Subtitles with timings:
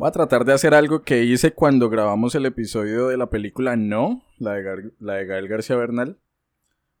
[0.00, 3.76] Voy a tratar de hacer algo que hice cuando grabamos el episodio de la película
[3.76, 6.18] No, la de, Gar- la de Gael García Bernal.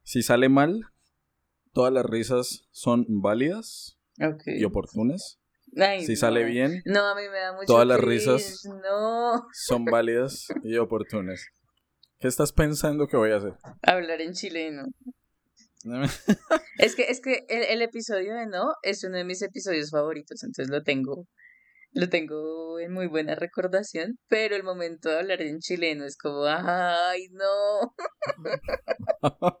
[0.02, 0.82] Si sale mal,
[1.72, 3.98] todas las risas son válidas
[4.44, 5.40] y oportunas.
[5.78, 6.18] Ay, Si no.
[6.18, 8.64] sale bien, No, a mí me da mucho Todas las risas.
[8.66, 9.46] No.
[9.54, 11.46] son válidas y oportunas.
[12.18, 13.54] ¿Qué estás pensando que voy a hacer?
[13.82, 14.82] Hablar en chileno.
[16.76, 20.42] Es que, es que el, el episodio de No es uno de mis episodios favoritos,
[20.42, 21.26] entonces lo tengo,
[21.92, 26.44] lo tengo en muy buena recordación, pero el momento de hablar en chileno es como,
[26.44, 27.96] ay, no.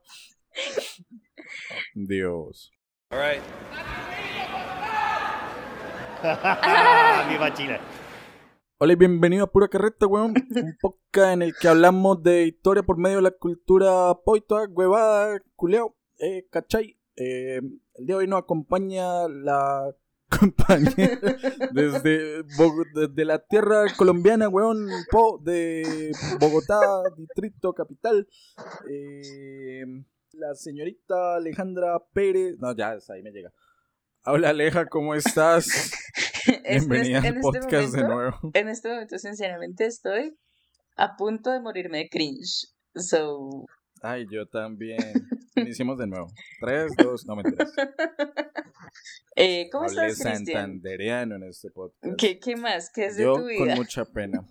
[1.94, 2.70] Dios.
[7.28, 7.80] ¡Viva Chile!
[8.78, 10.34] Hola y bienvenido a Pura Carreta, weón.
[10.54, 15.42] Un podcast en el que hablamos de historia por medio de la cultura poitoa, huevada,
[15.56, 16.96] culeo, eh, cachai.
[17.16, 17.60] Eh,
[17.94, 19.92] el día de hoy nos acompaña la
[20.38, 21.18] compañera
[21.72, 22.42] desde,
[22.94, 26.80] desde la tierra colombiana, weón, po, de Bogotá,
[27.16, 28.26] distrito capital.
[28.90, 29.84] Eh,
[30.32, 32.56] la señorita Alejandra Pérez.
[32.58, 33.52] No, ya, ahí me llega.
[34.24, 35.66] Hola Aleja, ¿cómo estás?
[36.64, 38.36] Es- Bienvenida en al este podcast de nuevo.
[38.54, 40.36] En este momento, sinceramente, estoy
[40.96, 42.68] a punto de morirme de cringe.
[42.94, 43.66] So,
[44.02, 44.98] Ay, yo también.
[45.56, 46.28] Iniciemos de nuevo.
[46.60, 47.72] Tres, dos, no mentiras.
[49.36, 50.46] eh, ¿cómo Hablé estás, Cristian?
[50.46, 52.16] santandereano en este podcast.
[52.18, 52.90] ¿Qué, ¿Qué más?
[52.90, 53.58] ¿Qué es de tu vida?
[53.58, 54.46] con mucha pena.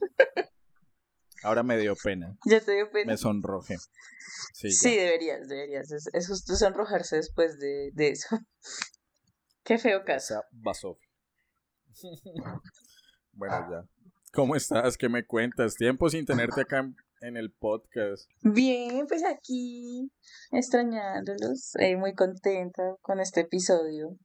[1.43, 2.37] Ahora me dio pena.
[2.45, 3.13] ¿Ya te dio pena?
[3.13, 3.77] Me sonroje.
[4.53, 5.91] Sí, deberías, deberías.
[5.91, 8.27] Es, es justo sonrojarse después de, de eso.
[9.63, 10.35] Qué feo caso.
[10.35, 11.09] Esa basofia.
[13.31, 13.83] bueno, ya.
[14.33, 14.97] ¿Cómo estás?
[14.97, 15.75] ¿Qué me cuentas?
[15.75, 18.29] Tiempo sin tenerte acá en, en el podcast.
[18.43, 20.11] Bien, pues aquí
[20.51, 24.17] extrañándolos, eh, muy contenta con este episodio.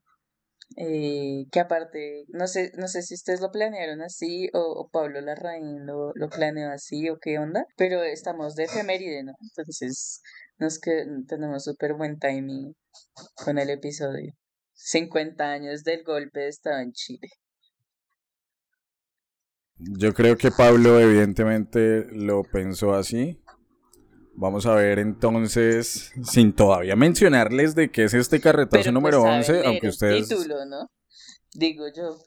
[0.76, 5.86] Eh, que aparte, no sé, no sé si ustedes lo planearon así o, Pablo Larraín
[5.86, 9.34] lo, lo planeó así o qué onda, pero estamos de efeméride, ¿no?
[9.40, 10.20] Entonces,
[10.58, 12.74] nos que tenemos súper buen timing
[13.44, 14.32] con el episodio.
[14.74, 17.28] 50 años del golpe de Estado en Chile.
[19.78, 23.40] Yo creo que Pablo evidentemente lo pensó así.
[24.36, 29.28] Vamos a ver entonces, sin todavía mencionarles de qué es este carretazo Pero número pues,
[29.28, 30.28] saben 11, leer aunque el ustedes...
[30.28, 30.90] título, ¿no?
[31.54, 32.18] Digo yo.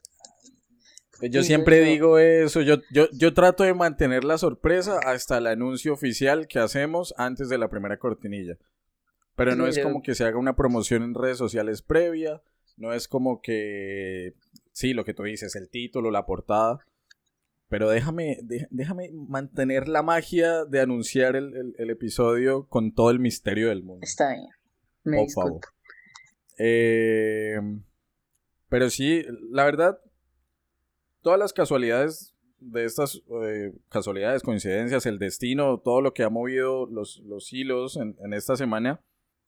[1.20, 1.84] Yo Digo siempre yo.
[1.84, 6.60] digo eso, yo, yo, yo trato de mantener la sorpresa hasta el anuncio oficial que
[6.60, 8.56] hacemos antes de la primera cortinilla.
[9.34, 12.40] Pero no es como que se haga una promoción en redes sociales previa,
[12.76, 14.34] no es como que,
[14.72, 16.78] sí, lo que tú dices, el título, la portada.
[17.68, 18.38] Pero déjame,
[18.70, 23.82] déjame mantener la magia de anunciar el, el- el episodio con todo el misterio del
[23.82, 24.00] mundo.
[24.04, 24.46] Está bien.
[25.04, 25.48] Me Por disculpo.
[25.48, 25.60] favor.
[26.58, 27.60] Eh,
[28.68, 29.98] pero sí, la verdad,
[31.22, 36.86] todas las casualidades de estas eh, casualidades, coincidencias, el destino, todo lo que ha movido
[36.86, 39.00] los, los hilos en, en esta semana,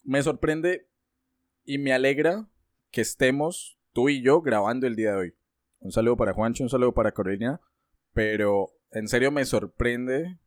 [0.04, 0.86] me sorprende
[1.64, 2.48] y me alegra
[2.90, 5.34] que estemos tú y yo grabando el día de hoy.
[5.80, 7.60] Un saludo para Juancho, un saludo para Carolina,
[8.12, 10.38] pero en serio me sorprende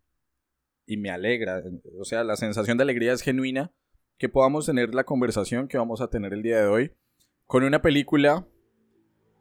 [0.86, 1.64] y me alegra.
[2.00, 3.74] O sea, la sensación de alegría es genuina
[4.18, 6.94] que podamos tener la conversación que vamos a tener el día de hoy
[7.46, 8.48] con una película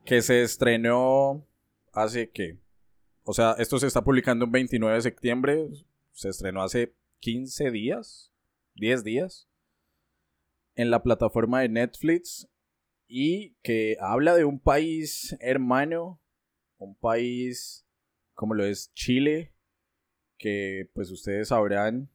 [0.05, 1.47] que se estrenó
[1.93, 2.59] hace que,
[3.23, 5.69] o sea, esto se está publicando el 29 de septiembre,
[6.13, 8.33] se estrenó hace 15 días,
[8.75, 9.49] 10 días,
[10.75, 12.49] en la plataforma de Netflix
[13.07, 16.21] y que habla de un país hermano,
[16.79, 17.87] un país
[18.35, 19.55] como lo es Chile,
[20.39, 22.11] que pues ustedes sabrán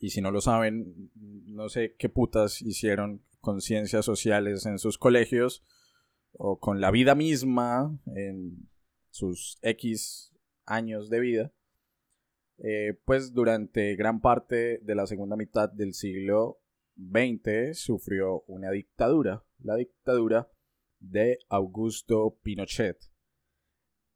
[0.00, 4.96] y si no lo saben, no sé qué putas hicieron con ciencias sociales en sus
[4.96, 5.62] colegios
[6.32, 8.68] o con la vida misma en
[9.10, 11.52] sus X años de vida.
[12.58, 16.60] Eh, pues durante gran parte de la segunda mitad del siglo
[16.96, 20.50] XX sufrió una dictadura, la dictadura
[20.98, 23.09] de Augusto Pinochet.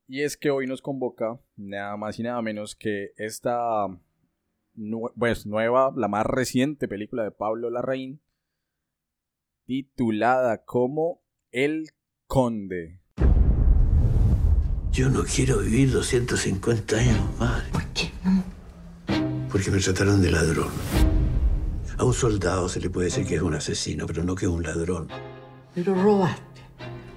[0.06, 3.86] Y es que hoy nos convoca nada más y nada menos que esta
[4.76, 8.20] nue- pues, nueva, la más reciente película de Pablo Larraín,
[9.66, 11.86] titulada como El
[12.26, 13.00] Conde.
[14.92, 17.62] Yo no quiero vivir 250 años más.
[17.70, 18.44] ¿Por qué no?
[19.50, 20.68] Porque me trataron de ladrón.
[21.96, 24.50] A un soldado se le puede decir que es un asesino, pero no que es
[24.50, 25.08] un ladrón.
[25.74, 26.60] Pero robaste,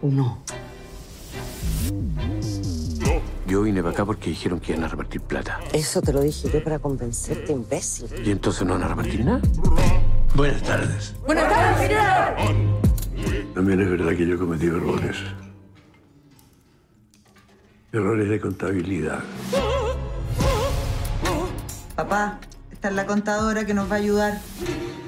[0.02, 0.44] ¿o no?
[3.48, 5.62] Yo vine para acá porque dijeron que iban a repartir plata.
[5.72, 8.10] Eso te lo dije yo para convencerte, imbécil.
[8.26, 9.42] ¿Y entonces no van a repartir nada?
[10.36, 11.16] Buenas tardes.
[11.26, 11.92] Buenas tardes,
[13.54, 15.16] También es verdad que yo he cometido errores.
[17.94, 19.24] Errores de contabilidad.
[21.96, 24.42] Papá, esta es la contadora que nos va a ayudar.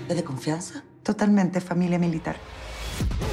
[0.08, 0.84] ¿Es de confianza?
[1.04, 2.38] Totalmente familia militar.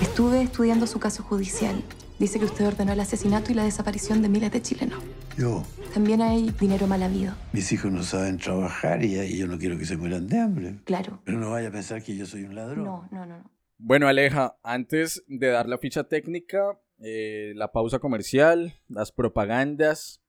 [0.02, 1.80] Estuve estudiando su caso judicial.
[2.18, 5.02] Dice que usted ordenó el asesinato y la desaparición de miles de chilenos.
[5.36, 7.34] Yo, También hay dinero mal habido.
[7.52, 10.76] mis hijos no saben trabajar y, y yo no quiero que se mueran de hambre.
[10.84, 11.20] Claro.
[11.24, 12.84] Pero no vaya a pensar que yo soy un ladrón.
[12.84, 13.38] No, no, no.
[13.38, 13.50] no.
[13.78, 20.22] Bueno, Aleja, antes de dar la ficha técnica, eh, la pausa comercial, las propagandas,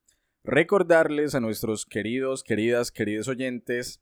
[0.44, 4.01] recordarles a nuestros queridos, queridas, queridos oyentes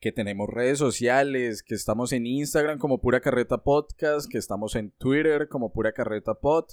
[0.00, 4.90] que tenemos redes sociales, que estamos en Instagram como Pura Carreta Podcast, que estamos en
[4.92, 6.66] Twitter como Pura Carreta Pod,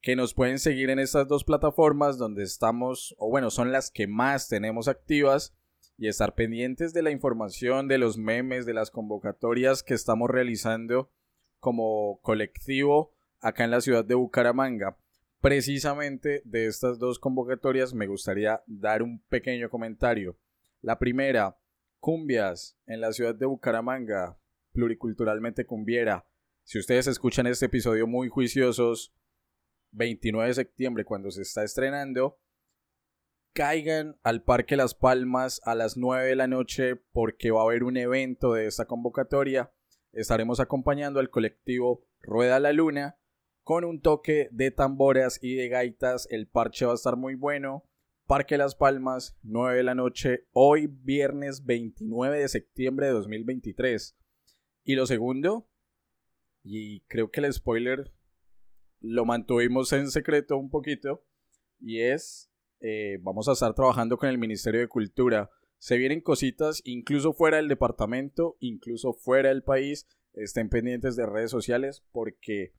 [0.00, 4.06] que nos pueden seguir en estas dos plataformas donde estamos, o bueno, son las que
[4.06, 5.56] más tenemos activas
[5.96, 11.10] y estar pendientes de la información, de los memes, de las convocatorias que estamos realizando
[11.58, 14.96] como colectivo acá en la ciudad de Bucaramanga.
[15.40, 20.36] Precisamente de estas dos convocatorias me gustaría dar un pequeño comentario.
[20.80, 21.58] La primera,
[21.98, 24.38] cumbias en la ciudad de Bucaramanga,
[24.72, 26.26] pluriculturalmente cumbiera.
[26.62, 29.12] Si ustedes escuchan este episodio muy juiciosos,
[29.92, 32.38] 29 de septiembre cuando se está estrenando,
[33.52, 37.84] caigan al Parque Las Palmas a las 9 de la noche porque va a haber
[37.84, 39.72] un evento de esta convocatoria.
[40.12, 43.18] Estaremos acompañando al colectivo Rueda la Luna
[43.64, 46.26] con un toque de tamboras y de gaitas.
[46.30, 47.84] El parche va a estar muy bueno.
[48.26, 54.16] Parque Las Palmas, 9 de la noche, hoy viernes 29 de septiembre de 2023.
[54.84, 55.68] Y lo segundo,
[56.62, 58.12] y creo que el spoiler
[59.00, 61.24] lo mantuvimos en secreto un poquito,
[61.80, 62.50] y es,
[62.80, 65.50] eh, vamos a estar trabajando con el Ministerio de Cultura.
[65.78, 70.06] Se vienen cositas incluso fuera del departamento, incluso fuera del país.
[70.32, 72.74] Estén pendientes de redes sociales porque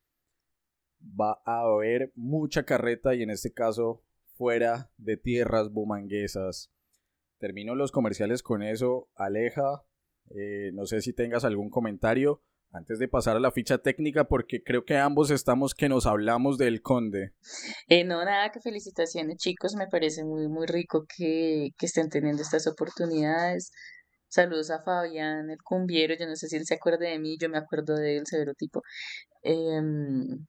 [0.99, 4.03] va a haber mucha carreta y en este caso
[4.35, 6.71] fuera de tierras bumanguesas.
[7.37, 9.09] Termino los comerciales con eso.
[9.15, 9.85] Aleja,
[10.29, 14.61] eh, no sé si tengas algún comentario antes de pasar a la ficha técnica porque
[14.63, 17.33] creo que ambos estamos que nos hablamos del conde.
[17.87, 22.41] Eh, no, nada, que felicitaciones chicos, me parece muy, muy rico que, que estén teniendo
[22.41, 23.71] estas oportunidades.
[24.27, 27.49] Saludos a Fabián, el cumbiero, yo no sé si él se acuerda de mí, yo
[27.49, 28.81] me acuerdo de él, severo tipo.
[29.41, 30.45] Em,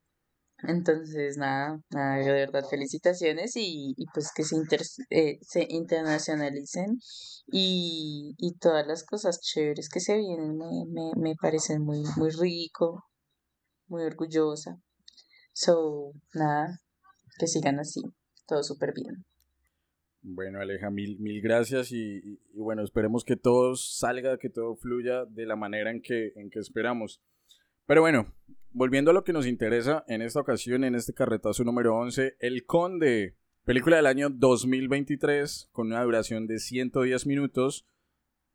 [0.67, 6.97] entonces, nada, nada, de verdad, felicitaciones y, y pues que se, inter- eh, se internacionalicen
[7.51, 12.29] y, y todas las cosas chéveres que se vienen me, me, me parecen muy, muy
[12.31, 13.03] rico,
[13.87, 14.77] muy orgullosa.
[15.53, 16.79] So, nada,
[17.39, 18.01] que sigan así,
[18.47, 19.25] todo súper bien.
[20.23, 24.75] Bueno, Aleja, mil, mil gracias y, y- y bueno, esperemos que todo salga, que todo
[24.75, 27.21] fluya de la manera en que, en que esperamos.
[27.91, 28.33] Pero bueno,
[28.71, 32.65] volviendo a lo que nos interesa en esta ocasión, en este carretazo número 11, El
[32.65, 33.35] Conde,
[33.65, 37.85] película del año 2023 con una duración de 110 minutos,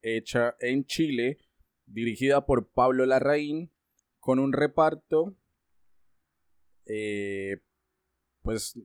[0.00, 1.36] hecha en Chile,
[1.84, 3.70] dirigida por Pablo Larraín,
[4.20, 5.36] con un reparto,
[6.86, 7.58] eh,
[8.40, 8.82] pues yo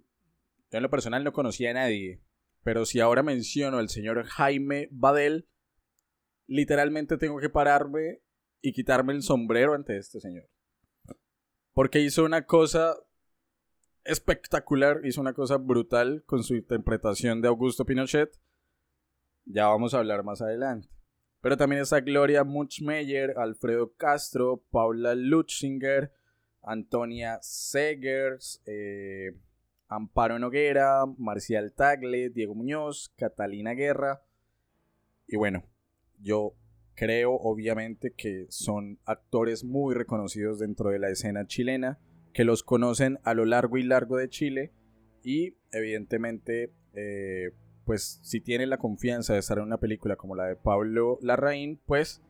[0.78, 2.26] en lo personal no conocía a nadie,
[2.62, 5.48] pero si ahora menciono al señor Jaime Badel,
[6.46, 8.20] literalmente tengo que pararme
[8.62, 10.50] y quitarme el sombrero ante este señor.
[11.74, 12.96] Porque hizo una cosa
[14.04, 18.40] espectacular, hizo una cosa brutal con su interpretación de Augusto Pinochet.
[19.46, 20.90] Ya vamos a hablar más adelante.
[21.42, 26.14] Pero también está Gloria Muchmeyer, Alfredo Castro, Paula Lutzinger,
[26.62, 29.32] Antonia Segers, eh,
[29.88, 34.24] Amparo Noguera, Marcial Tagle, Diego Muñoz, Catalina Guerra.
[35.28, 35.64] Y bueno,
[36.20, 36.54] yo
[36.96, 42.00] creo obviamente que son actores muy reconocidos dentro de la escena chilena,
[42.34, 44.72] que los conocen a lo largo y largo de Chile
[45.24, 47.52] y evidentemente eh,
[47.86, 51.80] pues si tienen la confianza de estar en una película como la de Pablo Larraín,
[51.86, 52.22] pues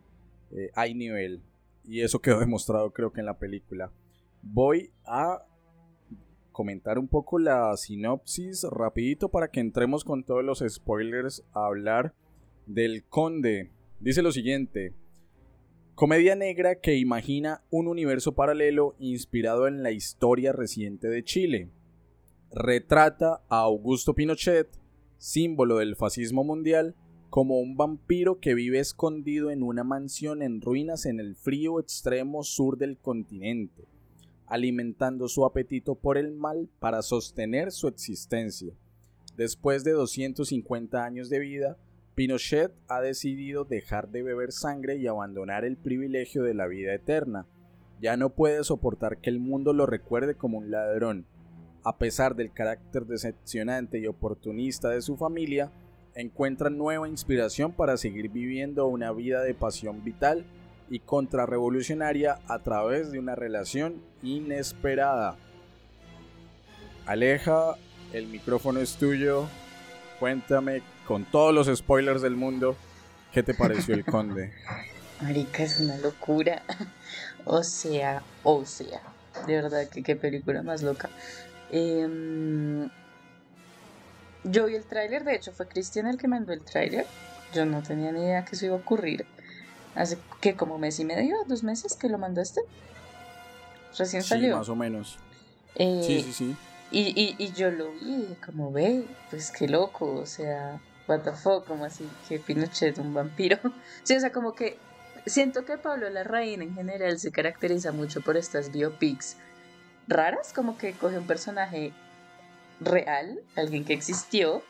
[0.51, 1.41] eh, hay nivel.
[1.83, 3.91] Y eso quedó demostrado creo que en la película.
[4.41, 5.45] Voy a
[6.51, 12.13] comentar un poco la sinopsis rapidito para que entremos con todos los spoilers a hablar
[12.65, 13.71] del conde.
[14.01, 14.96] Dice lo siguiente.
[15.93, 21.70] Comedia negra que imagina un universo paralelo inspirado en la historia reciente de Chile.
[22.51, 24.67] Retrata a Augusto Pinochet,
[25.20, 26.96] símbolo del fascismo mundial,
[27.29, 32.43] como un vampiro que vive escondido en una mansión en ruinas en el frío extremo
[32.43, 33.86] sur del continente,
[34.48, 38.74] alimentando su apetito por el mal para sostener su existencia.
[39.38, 41.77] Después de 250 años de vida,
[42.15, 47.47] Pinochet ha decidido dejar de beber sangre y abandonar el privilegio de la vida eterna.
[48.01, 51.25] Ya no puede soportar que el mundo lo recuerde como un ladrón.
[51.83, 55.71] A pesar del carácter decepcionante y oportunista de su familia,
[56.15, 60.45] encuentran nueva inspiración para seguir viviendo una vida de pasión vital
[60.89, 65.37] y contrarrevolucionaria a través de una relación inesperada.
[67.05, 67.75] Aleja,
[68.13, 69.47] el micrófono es tuyo.
[70.19, 72.75] Cuéntame con todos los spoilers del mundo,
[73.34, 74.53] ¿qué te pareció el conde?
[75.22, 76.63] Marica, es una locura.
[77.46, 79.01] O sea, o sea.
[79.48, 81.10] De verdad que qué película más loca.
[81.72, 82.89] Em,
[84.43, 87.05] yo vi el tráiler, de hecho fue Cristian el que mandó el tráiler.
[87.53, 89.25] Yo no tenía ni idea que eso iba a ocurrir.
[89.96, 92.62] Hace que como mes y medio, dos meses que lo mandaste.
[93.98, 94.58] Recién Sí, salió.
[94.58, 95.17] más o menos.
[95.75, 96.55] Eh, Sí, sí, sí.
[96.91, 100.79] Y, y, y yo lo vi, como ve, pues qué loco, o sea,
[101.11, 103.59] what the fuck, como así, que Pinochet, un vampiro.
[104.03, 104.77] Sí, o sea, como que
[105.25, 109.37] siento que Pablo Larraín en general se caracteriza mucho por estas biopics
[110.07, 111.93] raras, como que coge un personaje
[112.79, 114.63] real, alguien que existió,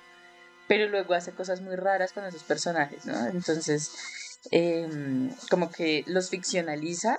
[0.67, 3.27] pero luego hace cosas muy raras con esos personajes, ¿no?
[3.27, 3.91] Entonces,
[4.51, 7.17] em, como que los ficcionaliza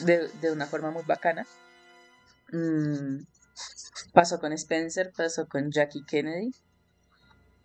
[0.00, 1.46] de, de una forma muy bacana.
[2.52, 3.24] Mm,
[4.12, 6.52] pasó con Spencer, pasó con Jackie Kennedy.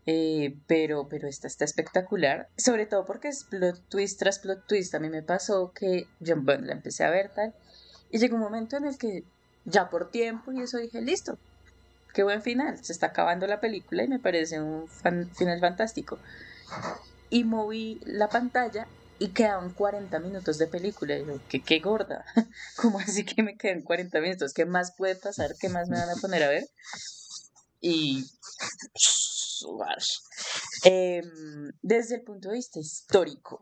[0.06, 2.50] Eh, pero, pero esta está espectacular.
[2.58, 4.94] Sobre todo porque es plot twist tras plot twist.
[4.96, 7.54] A mí me pasó que yo bueno, la empecé a ver tal.
[8.10, 9.24] Y llegó un momento en el que
[9.66, 11.38] ya por tiempo y eso dije, listo.
[12.14, 12.84] Qué buen final.
[12.84, 16.20] Se está acabando la película y me parece un fan- final fantástico.
[17.30, 18.86] Y moví la pantalla
[19.18, 21.18] y quedaban 40 minutos de película.
[21.18, 22.24] Y yo, ¿qué, qué gorda?
[22.78, 24.54] ¿Cómo así que me quedan 40 minutos?
[24.54, 25.56] ¿Qué más puede pasar?
[25.60, 26.68] ¿Qué más me van a poner a ver?
[27.82, 28.24] Y.
[30.84, 33.62] Em, desde el punto de vista histórico,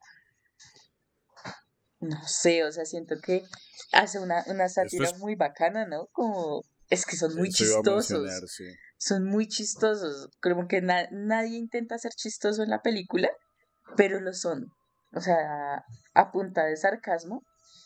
[2.00, 3.43] no sé, o sea, siento que
[3.91, 6.08] hace una, una sátira es- muy bacana, ¿no?
[6.12, 6.63] Como.
[6.89, 8.65] Es que son muy Eso chistosos sí.
[8.98, 10.29] son muy chistosos.
[10.41, 13.29] Como que na- nadie intenta ser chistoso en la película,
[13.96, 14.67] pero lo son.
[15.13, 17.43] O sea, a punta de sarcasmo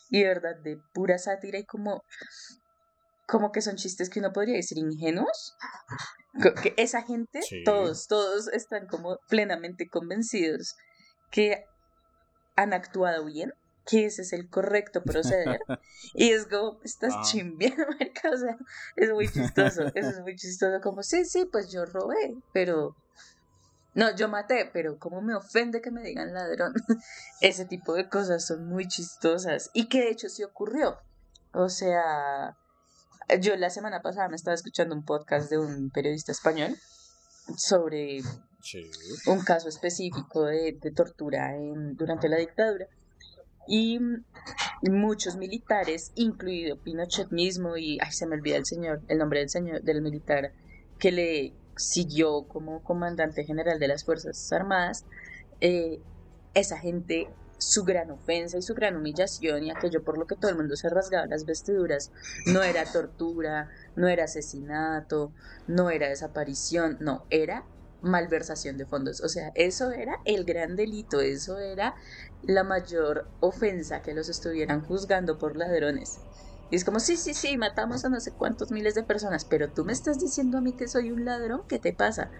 [0.09, 2.01] y de verdad de pura sátira y como,
[3.27, 5.55] como que son chistes que uno podría decir ingenuos.
[6.41, 7.63] Que esa gente, Sí.
[7.63, 10.75] todos, todos están como plenamente convencidos
[11.31, 11.63] que
[12.55, 13.53] han actuado bien,
[13.85, 15.59] que ese es el correcto proceder.
[16.13, 17.21] y es como, estás Ah.
[17.23, 18.57] chimbeando, marica, o sea,
[18.95, 22.95] es muy chistoso, eso es muy chistoso, como, sí, sí, pues yo robé, pero...
[23.93, 26.73] No, yo maté, pero cómo me ofende que me digan ladrón.
[27.39, 30.97] Ese tipo de cosas son muy chistosas y que de hecho sí ocurrió.
[31.53, 32.57] O sea,
[33.41, 36.75] yo la semana pasada me estaba escuchando un podcast de un periodista español
[37.57, 38.21] sobre
[38.61, 38.83] Sí.
[39.27, 42.87] un caso específico de, de tortura en- durante la dictadura.
[43.67, 43.99] Y
[44.83, 49.49] muchos militares, incluido Pinochet mismo, y ay, se me olvida el señor, el nombre del
[49.49, 50.51] señor, del militar
[50.99, 55.05] que le siguió como comandante general de las Fuerzas Armadas,
[55.61, 55.99] eh,
[56.53, 57.27] esa gente,
[57.57, 60.75] su gran ofensa y su gran humillación, y aquello por lo que todo el mundo
[60.75, 62.11] se rasgaba las vestiduras,
[62.45, 65.31] no era tortura, no era asesinato,
[65.67, 67.65] no era desaparición, no, era
[68.01, 69.21] malversación de fondos.
[69.21, 71.95] O sea, eso era el gran delito, eso era
[72.43, 76.19] la mayor ofensa que los estuvieran juzgando por ladrones.
[76.71, 79.69] Y es como, sí, sí, sí, matamos a no sé cuántos miles de personas, pero
[79.69, 82.31] tú me estás diciendo a mí que soy un ladrón, ¿qué te pasa?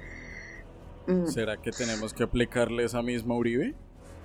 [1.07, 3.75] Mm, ¿Será que tenemos que aplicarle esa misma Uribe?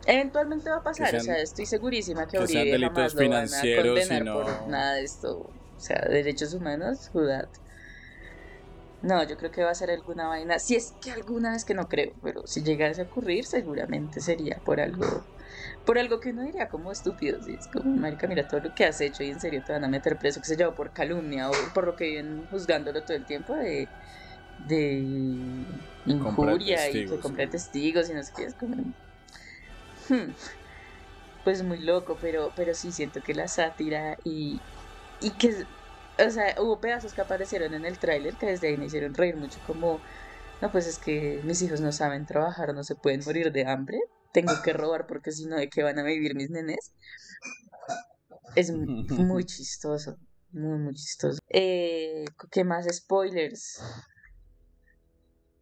[0.07, 3.33] Eventualmente va a pasar, sean- o sea, estoy segurísima que, que sean delitos lo van
[3.33, 5.39] a financieros y condenar no- por nada de esto.
[5.41, 7.49] O sea, derechos humanos, judad.
[9.03, 10.59] No, yo creo que va a ser alguna vaina.
[10.59, 14.59] Si es que alguna vez que no creo, pero si llegase a ocurrir, seguramente sería
[14.65, 15.25] por algo.
[15.87, 17.43] Por algo que uno diría como estúpido.
[17.43, 17.57] ¿sí?
[17.59, 19.89] Es como, marica, mira todo lo que has hecho y en serio te van a
[19.89, 23.25] meter preso, que se llevó por calumnia o por lo que viven juzgándolo todo el
[23.25, 23.89] tiempo de.
[24.69, 24.99] de
[26.07, 28.45] injuria y que comprar testigos y no sé qué.
[28.45, 28.77] Es como.
[30.11, 30.35] Hmm,
[31.43, 34.63] Pues muy loco, pero, pero sí siento que la sátira y,
[35.21, 35.51] y que,
[36.27, 39.37] o sea, hubo pedazos que aparecieron en el tráiler que desde ahí me hicieron reír
[39.37, 40.03] mucho, como,
[40.61, 43.99] no, pues es que mis hijos no saben trabajar, no se pueden morir de hambre,
[44.33, 46.95] tengo que robar porque si no, ¿de qué van a vivir mis nenes?
[48.55, 48.87] Es mu-
[49.27, 50.17] muy chistoso,
[50.51, 51.39] muy, muy chistoso.
[51.49, 52.87] Eh, ¿Qué más?
[52.95, 53.81] Spoilers.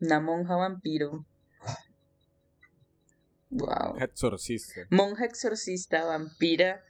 [0.06, 1.24] Una monja vampiro.
[3.50, 3.96] Wow.
[4.00, 4.82] Exorcista.
[4.90, 6.84] Monja exorcista, vampira,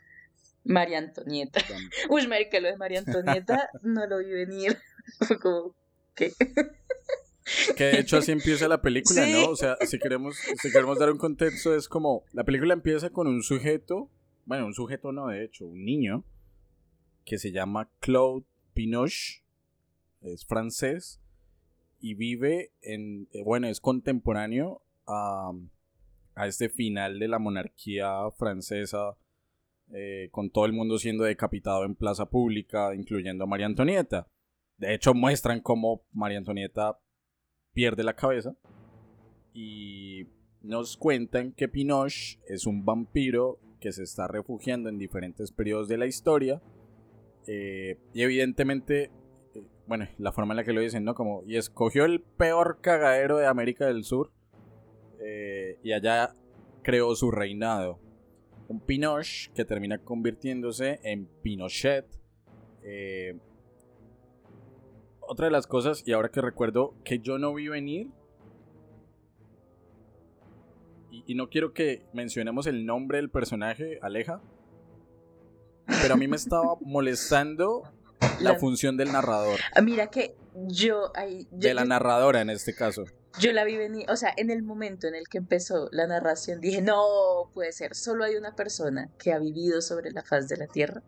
[0.64, 1.60] María Antonieta.
[2.10, 4.78] Uy, marica, lo de María Antonieta no lo vi venir.
[5.26, 5.74] Fue como,
[6.14, 6.32] ¿qué?
[7.76, 9.32] Que de hecho así empieza la película, Sí.
[9.32, 9.50] ¿no?
[9.50, 13.26] O sea, si queremos, si queremos dar un contexto, es como, la película empieza con
[13.26, 14.10] un sujeto,
[14.44, 16.24] bueno, un sujeto no, de hecho, un niño,
[17.24, 19.44] que se llama Claude Pinoche,
[20.20, 21.20] es francés
[22.00, 25.52] y vive en, eh, bueno, es contemporáneo a,
[26.38, 29.16] a este final de la monarquía francesa,
[29.92, 34.28] eh, con todo el mundo siendo decapitado en plaza pública, incluyendo a María Antonieta.
[34.76, 37.00] De hecho, muestran cómo María Antonieta
[37.73, 38.54] pierde la cabeza
[39.52, 40.28] y
[40.62, 45.99] nos cuentan que Pinochet es un vampiro que se está refugiando en diferentes periodos de
[45.99, 46.62] la historia.
[47.47, 49.11] eh, y evidentemente,
[49.54, 51.14] eh, bueno, la forma en la que lo dicen, ¿no?
[51.14, 54.30] Como, y escogió el peor cagadero de América del Sur.
[55.20, 56.34] Eh, y allá
[56.82, 57.98] creó su reinado.
[58.68, 62.06] Un Pinochet que termina convirtiéndose en Pinochet.
[62.82, 63.38] eh,
[65.30, 68.08] otra de las cosas, y ahora que recuerdo, que yo no vi venir
[71.10, 74.40] y, y no quiero que mencionemos el nombre del personaje, Aleja,
[76.02, 77.82] pero a mí me estaba molestando
[78.40, 80.34] la, La- función del narrador, Ah, Mira que
[80.66, 81.46] yo ahí.
[81.52, 83.04] Yo, de la narradora en este caso.
[83.40, 84.11] Yo la vi venir.
[84.11, 87.94] O sea, en el momento en el que empezó la narración, dije: No puede ser.
[87.94, 91.02] Solo hay una persona que ha vivido sobre la faz de la tierra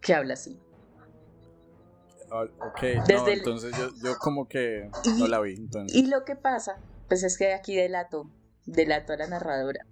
[0.00, 0.58] que habla así.
[2.30, 5.54] Ah, Ok, no, Desde el- entonces yo, yo como que Y- no la vi.
[5.54, 5.96] Entonces.
[5.96, 6.78] Y lo que pasa,
[7.08, 8.30] pues es que aquí delato,
[8.66, 9.86] delato a la narradora.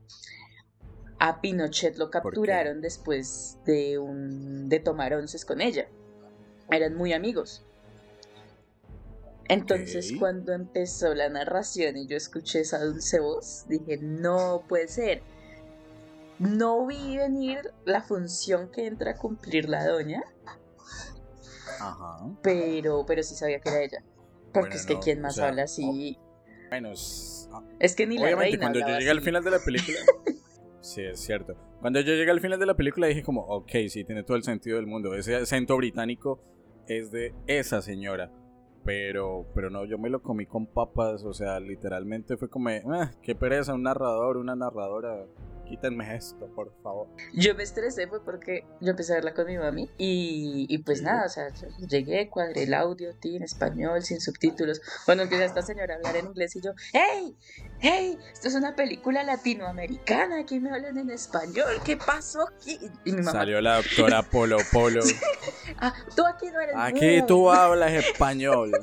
[1.18, 5.88] A Pinochet lo capturaron después de un de tomar onces con ella.
[6.70, 7.64] Eran muy amigos.
[9.48, 15.22] Entonces, cuando empezó la narración y yo escuché esa dulce voz, dije, no puede ser.
[16.38, 20.22] No vi venir la función que entra a cumplir la doña,
[21.80, 22.18] Ajá.
[22.42, 24.02] pero, pero sí sabía que era ella.
[24.52, 26.18] Porque Bueno, es que no, quién o más sea, habla así.
[26.68, 29.50] Bueno, es- ah, Es que ni la obviamente reina cuando yo llegué al final de
[29.50, 29.98] la película...
[30.80, 31.54] sí, es cierto.
[31.80, 34.44] Cuando yo llegué al final de la película dije como, ok, sí, tiene todo el
[34.44, 35.14] sentido del mundo.
[35.14, 36.40] Ese acento británico
[36.86, 38.30] es de esa señora.
[38.84, 43.12] Pero, pero no, yo me lo comí con papas, o sea, literalmente fue como, "Ah,
[43.22, 45.24] qué pereza, un narrador, una narradora,
[45.68, 47.08] quítenme esto, por favor.
[47.32, 50.98] Yo me estresé fue porque yo empecé a verla con mi mami y, y pues
[50.98, 51.04] Sí.
[51.04, 51.48] nada, o sea,
[51.88, 54.80] llegué, cuadré el audio, en español, sin subtítulos.
[55.06, 57.34] Cuando empieza esta señora a hablar en inglés y yo, ¡Hey!
[57.80, 58.18] ¡Hey!
[58.32, 62.78] Esto es una película latinoamericana, aquí me hablan en español, ¿qué pasó aquí?
[63.04, 65.02] Y mi mamá, Salió la doctora Polo Polo.
[65.78, 67.26] ah, tú aquí no eres Aquí nuevo".
[67.26, 68.70] tú hablas español.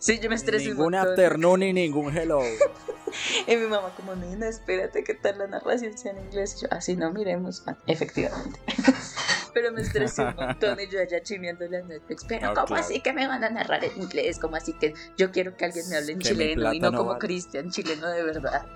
[0.00, 1.10] Sí, yo me estresé un Ningún montón.
[1.10, 2.40] afternoon y ningún hello.
[3.48, 6.60] Y mi mamá como, nena, espérate que tal la narración en inglés.
[6.60, 7.62] Yo, así no miremos.
[7.66, 8.60] Ah, efectivamente.
[9.54, 12.24] Pero me estresé un montón y yo allá chimeándole a Netflix.
[12.24, 12.82] Pero ¿cómo claro.
[12.82, 14.38] así que me van a narrar en inglés?
[14.38, 16.98] ¿Cómo así que yo quiero que alguien me hable en Que chileno y no no
[16.98, 17.20] como vale.
[17.20, 18.66] Cristian, chileno de verdad?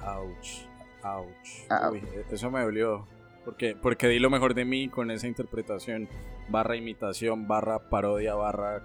[0.00, 0.66] Ouch,
[1.02, 1.70] ouch.
[1.70, 1.92] Ouch.
[1.92, 3.06] Uy, eso me dolió.
[3.44, 6.08] Porque, porque di lo mejor de mí con esa interpretación.
[6.48, 8.82] Barra imitación, barra parodia, barra.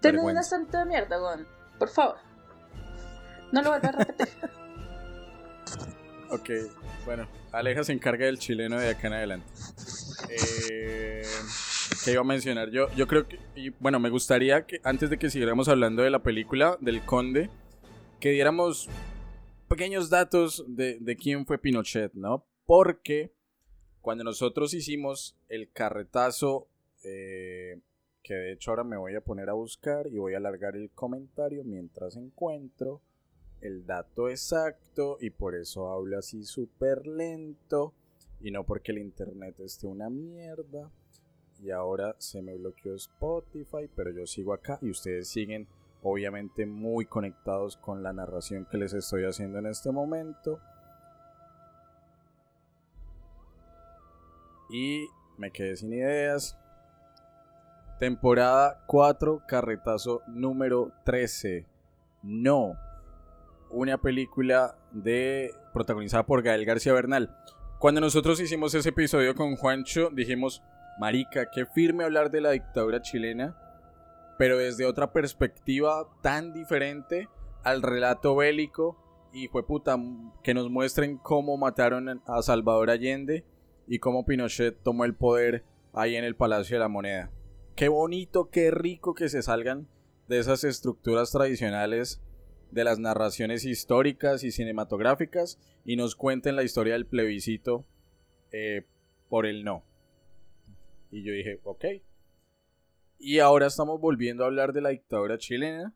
[0.00, 0.40] Tenés un vergüenza.
[0.40, 1.46] acento de mierda, Gon.
[1.78, 2.16] Por favor.
[3.52, 4.28] No lo vuelvas a repetir.
[6.30, 6.50] Ok,
[7.06, 9.46] bueno, Aleja se encarga del chileno de acá en adelante.
[10.28, 11.22] Eh,
[12.04, 12.70] ¿Qué iba a mencionar?
[12.70, 13.38] Yo, yo creo que,
[13.80, 17.48] bueno, me gustaría que antes de que siguiéramos hablando de la película del Conde,
[18.20, 18.88] que diéramos
[19.68, 22.44] pequeños datos de, de quién fue Pinochet, ¿no?
[22.66, 23.32] Porque
[24.02, 26.68] cuando nosotros hicimos el carretazo,
[27.04, 27.80] eh,
[28.22, 30.90] que de hecho ahora me voy a poner a buscar y voy a alargar el
[30.90, 33.00] comentario mientras encuentro
[33.60, 37.94] el dato exacto y por eso hablo así súper lento
[38.40, 40.90] y no porque el internet esté una mierda.
[41.60, 45.66] Y ahora se me bloqueó Spotify pero yo sigo acá y ustedes siguen
[46.02, 50.60] obviamente muy conectados con la narración que les estoy haciendo en este momento.
[54.70, 56.56] Y me quedé sin ideas.
[57.98, 61.66] Temporada 4 carretazo número 13
[62.22, 62.76] no
[63.70, 67.34] una película de protagonizada por Gael García Bernal.
[67.78, 70.62] Cuando nosotros hicimos ese episodio con Juancho, dijimos,
[70.98, 73.56] marica, qué firme hablar de la dictadura chilena,
[74.38, 77.28] pero desde otra perspectiva tan diferente
[77.62, 79.96] al relato bélico y fue puta
[80.42, 83.44] que nos muestren cómo mataron a Salvador Allende
[83.86, 87.30] y cómo Pinochet tomó el poder ahí en el Palacio de la Moneda.
[87.76, 89.88] Qué bonito, qué rico que se salgan
[90.28, 92.20] de esas estructuras tradicionales
[92.70, 97.86] de las narraciones históricas y cinematográficas y nos cuenten la historia del plebiscito
[98.52, 98.86] eh,
[99.28, 99.84] por el no.
[101.10, 101.84] Y yo dije, ok.
[103.18, 105.94] Y ahora estamos volviendo a hablar de la dictadura chilena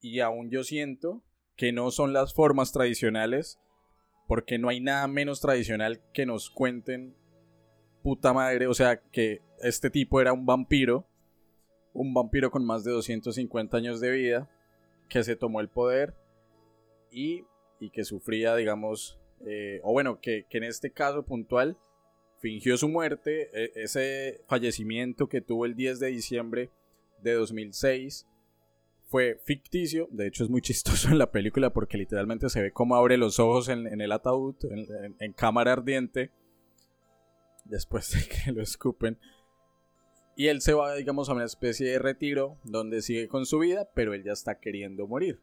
[0.00, 1.22] y aún yo siento
[1.56, 3.58] que no son las formas tradicionales
[4.26, 7.16] porque no hay nada menos tradicional que nos cuenten
[8.02, 11.10] puta madre, o sea, que este tipo era un vampiro
[11.92, 14.50] un vampiro con más de 250 años de vida
[15.10, 16.14] que se tomó el poder
[17.10, 17.44] y,
[17.78, 21.76] y que sufría, digamos, eh, o bueno, que, que, en este caso puntual
[22.38, 26.70] fingió su muerte, e, ese fallecimiento que tuvo el 10 de diciembre
[27.22, 28.26] de 2006
[29.04, 32.94] fue ficticio, de hecho es muy chistoso en la película porque literalmente se ve cómo
[32.94, 36.30] abre los ojos en, el ataúd, en, en cámara ardiente,
[37.64, 39.18] después de que lo escupen.
[40.40, 43.90] Y él se va, digamos, a una especie de retiro donde sigue con su vida,
[43.92, 45.38] pero él ya está queriendo morir.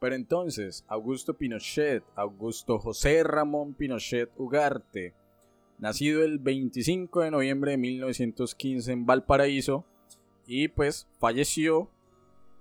[0.00, 5.12] Pero entonces, Augusto Pinochet, Augusto José Ramón Pinochet Ugarte,
[5.78, 9.84] nacido el 25 de noviembre de 1915 en Valparaíso,
[10.46, 11.90] y pues falleció,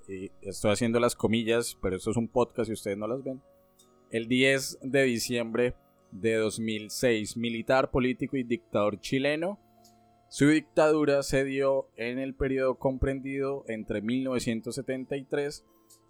[0.10, 3.42] y estoy haciendo las comillas, pero esto es un podcast y ustedes no las ven,
[4.12, 5.74] el 10 de diciembre
[6.12, 9.58] de 2006, militar, político y dictador chileno,
[10.30, 15.66] su dictadura se dio en el periodo comprendido entre 1973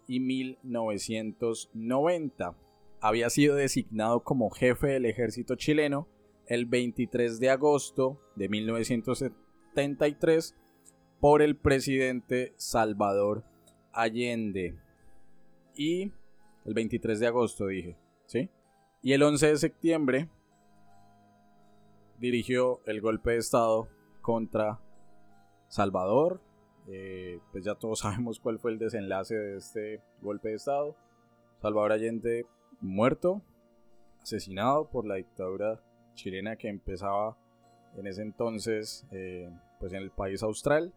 [0.08, 2.56] y 1990.
[3.00, 6.08] Había sido designado como jefe del ejército chileno
[6.46, 10.56] el 23 de agosto de 1973
[11.20, 13.44] por el presidente Salvador
[13.92, 14.74] Allende.
[15.76, 16.10] Y
[16.64, 18.50] el 23 de agosto dije, ¿sí?
[19.00, 20.28] Y el 11 de septiembre
[22.18, 23.88] dirigió el golpe de Estado
[24.28, 24.78] contra
[25.68, 26.42] Salvador.
[26.86, 30.94] Eh, pues ya todos sabemos cuál fue el desenlace de este golpe de Estado.
[31.62, 32.44] Salvador Allende
[32.82, 33.40] muerto,
[34.20, 37.38] asesinado por la dictadura chilena que empezaba
[37.96, 40.92] en ese entonces eh, pues en el país austral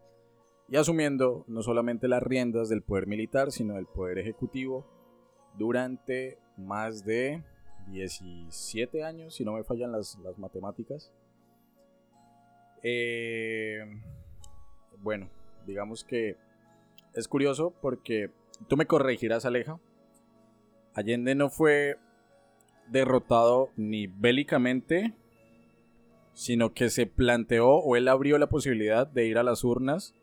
[0.68, 4.86] y asumiendo no solamente las riendas del poder militar sino del poder ejecutivo
[5.56, 7.42] durante más de
[7.88, 11.12] 17 años si no me fallan las, las matemáticas
[12.82, 13.84] eh,
[14.98, 15.28] bueno,
[15.66, 16.36] digamos que
[17.14, 18.30] es curioso porque
[18.68, 19.78] tú me corregirás, Aleja.
[20.94, 21.96] Allende no fue
[22.88, 25.14] derrotado ni bélicamente,
[26.34, 30.14] sino que se planteó o él abrió la posibilidad de ir a las urnas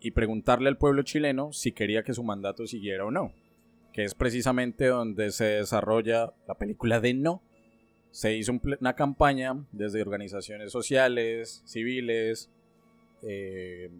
[0.00, 3.32] y preguntarle al pueblo chileno si quería que su mandato siguiera o no,
[3.92, 7.42] que es precisamente donde se desarrolla la película de No,
[8.16, 12.50] se hizo una campaña desde organizaciones sociales, civiles,
[13.20, 13.90] eh,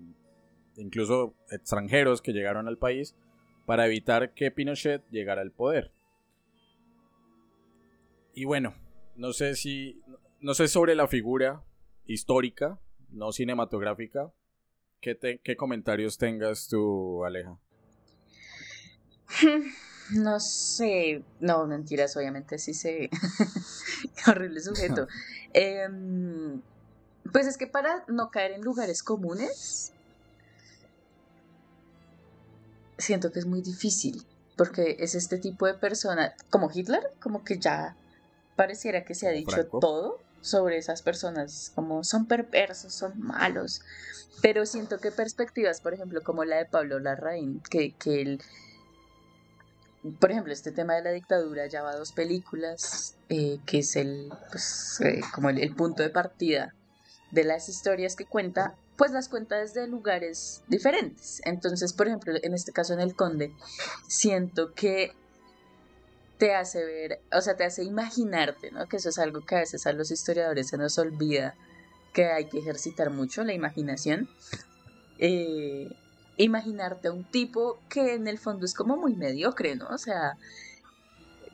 [0.77, 3.15] incluso extranjeros que llegaron al país
[3.67, 5.93] para evitar que Pinochet llegara al poder.
[8.33, 8.75] Y bueno,
[9.17, 10.01] no sé si,
[10.41, 11.63] no sé sobre la figura
[12.07, 14.33] histórica, no cinematográfica.
[15.03, 17.59] ¿Qué, qué comentarios tengas tú, Aleja?
[20.11, 23.11] No sé, no, mentiras, obviamente sí sé.
[24.31, 25.07] Horrible sujeto.
[25.53, 26.61] Em,
[27.33, 29.93] pues es que para no caer en lugares comunes,
[32.99, 34.25] siento que es muy difícil,
[34.57, 37.97] porque es este tipo de persona, como Hitler, como que ya
[38.57, 43.83] pareciera que se ha dicho todo sobre esas personas, como son perversos, son malos,
[44.43, 48.43] pero siento que perspectivas, por ejemplo, como la de Pablo Larraín, que, que él
[50.13, 54.33] por ejemplo, este tema de la dictadura ya va dos películas, eh, que es el,
[54.51, 56.75] pues, eh, como el, punto de partida
[57.31, 61.41] de las historias que cuenta, pues las cuenta desde lugares diferentes.
[61.45, 63.53] Entonces, por ejemplo, en este caso en El Conde,
[64.09, 65.13] siento que
[66.39, 68.87] te hace ver, o sea, te hace imaginarte, ¿no?
[68.89, 71.55] Que eso es algo que a veces a los historiadores se nos olvida,
[72.13, 74.29] que hay que ejercitar mucho la imaginación.
[75.19, 75.91] Eh,
[76.37, 79.89] imaginarte a un tipo que en el fondo es como muy mediocre, ¿no?
[79.89, 80.37] O sea,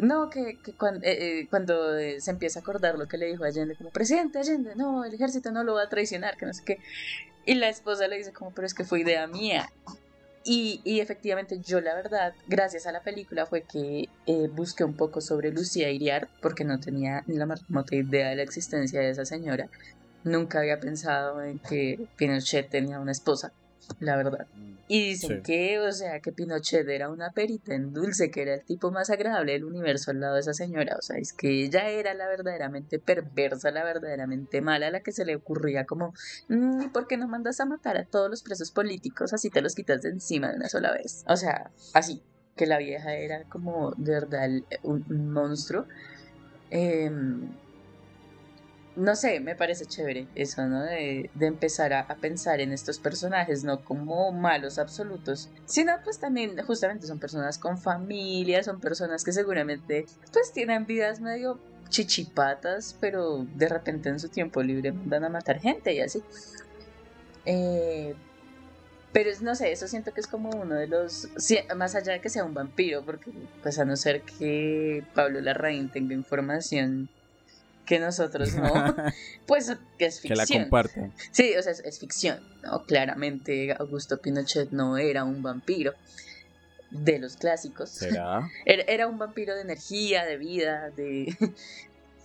[0.02, 3.44] no, que, cuando, eh, eh, cuando eh, se empieza a acordar lo que le dijo
[3.44, 6.62] Allende, como presidente Allende, no, el ejército no lo va a traicionar, que no sé
[6.64, 6.78] qué.
[7.46, 9.70] Y la esposa le dice como, pero es que fue idea mía.
[10.44, 14.08] Y, efectivamente yo la verdad, gracias a la película, fue que
[14.52, 18.36] busqué un poco sobre Lucía Iriart, porque no tenía ni la más remota idea de
[18.36, 19.68] la existencia de esa señora.
[20.24, 23.52] Nunca había pensado en que Pinochet tenía una esposa
[24.00, 24.46] la verdad.
[24.88, 28.64] Y dicen que, o sea, que Pinochet era una perita en dulce, que era el
[28.64, 30.96] tipo más agradable del universo al lado de esa señora.
[30.98, 35.24] O sea, es que ella era la verdaderamente perversa, la verdaderamente mala, la que se
[35.24, 36.12] le ocurría como,
[36.48, 39.32] mm, ¿por qué no mandas a matar a todos los presos políticos?
[39.32, 41.24] Así te los quitas de encima de una sola vez.
[41.26, 42.22] O sea, así,
[42.56, 44.50] que la vieja era como de verdad
[44.82, 45.86] un, un monstruo.
[46.70, 47.10] Eh,
[48.96, 50.82] no sé, me parece chévere eso, ¿no?
[50.82, 57.06] De, empezar a, pensar en estos personajes, no como malos absolutos, sino pues también justamente
[57.06, 63.68] son personas con familia, son personas que seguramente pues tienen vidas medio chichipatas, pero de
[63.68, 66.22] repente en su tiempo libre van a matar gente y así.
[67.44, 68.14] Eh,
[69.12, 71.28] Pero no sé, eso siento que es como uno de los,
[71.76, 73.30] más allá de que sea un vampiro, porque
[73.62, 77.08] pues a no ser que Pablo Larraín tenga información
[77.86, 78.94] que nosotros no,
[79.46, 80.38] pues que es Que ficción.
[80.38, 81.12] la compartan.
[81.30, 82.84] Sí, o sea, es, es ficción, ¿no?
[82.84, 85.94] Claramente Augusto Pinochet no era un vampiro
[86.90, 87.90] de los clásicos.
[87.90, 88.50] ¿Será?
[88.66, 91.34] Era, era un vampiro de energía, de vida, de...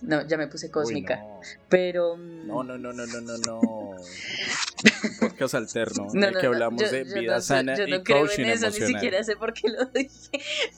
[0.00, 1.14] No, ya me puse cósmica.
[1.16, 1.40] Uy, no.
[1.68, 2.16] Pero...
[2.16, 3.60] mm, No, no, no, no, no, no, no.
[5.20, 8.20] Podcast alterno, No, el no, que hablamos yo- de yo vida sana yo y creo
[8.20, 8.88] coaching en eso, emocional.
[8.88, 10.30] ni siquiera sé por qué lo dije.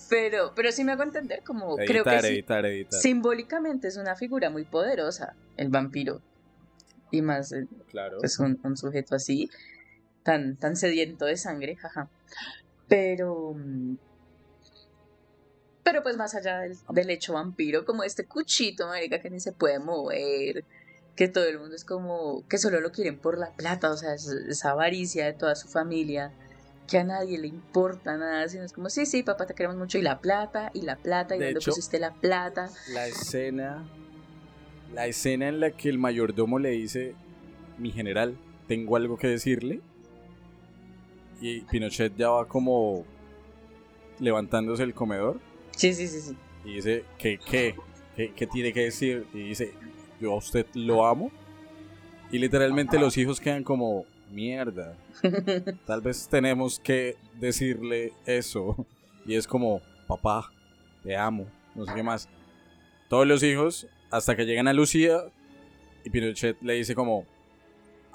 [0.08, 3.00] Pero, pero sí me hago entender como creo que Editar, sí, editar, editar.
[3.00, 6.22] simbólicamente es una figura muy poderosa, el vampiro.
[7.10, 8.18] Y más eh, Claro.
[8.20, 9.50] pues un, un sujeto así,
[10.22, 12.08] tan, tan sediento de sangre, jaja.
[12.88, 13.54] Pero.
[15.90, 19.50] Pero pues más allá del, del hecho vampiro, como este cuchito, marica, que ni se
[19.52, 20.64] puede mover,
[21.16, 24.14] que todo el mundo es como, que solo lo quieren por la plata, o sea,
[24.14, 26.32] es- esa avaricia de toda su familia,
[26.86, 29.98] que a nadie le importa nada, sino es como, sí, sí, papá, te queremos mucho,
[29.98, 32.70] y la plata, y la plata, y De dónde hecho- pusiste la plata.
[32.92, 33.84] La escena.
[34.94, 37.14] La escena en la que el mayordomo le dice:
[37.78, 38.36] Mi general,
[38.68, 39.80] tengo algo que decirle.
[41.40, 43.04] Y Pinochet ya va como
[44.18, 45.40] levantándose el comedor.
[45.76, 46.36] Sí, sí, sí, sí.
[46.64, 47.74] Y dice: ¿Qué, qué?
[48.16, 49.26] ¿Qué, qué tiene que decir?
[49.32, 49.72] Y dice:
[50.20, 51.30] Yo a usted lo amo.
[52.30, 54.96] Y literalmente los hijos quedan como: Mierda.
[55.86, 58.86] Tal vez tenemos que decirle eso.
[59.26, 60.50] Y es como, papá,
[61.02, 62.28] te amo, no sé qué más.
[63.08, 65.18] Todos los hijos, hasta que llegan a Lucía,
[66.04, 67.26] y Pinochet le dice como,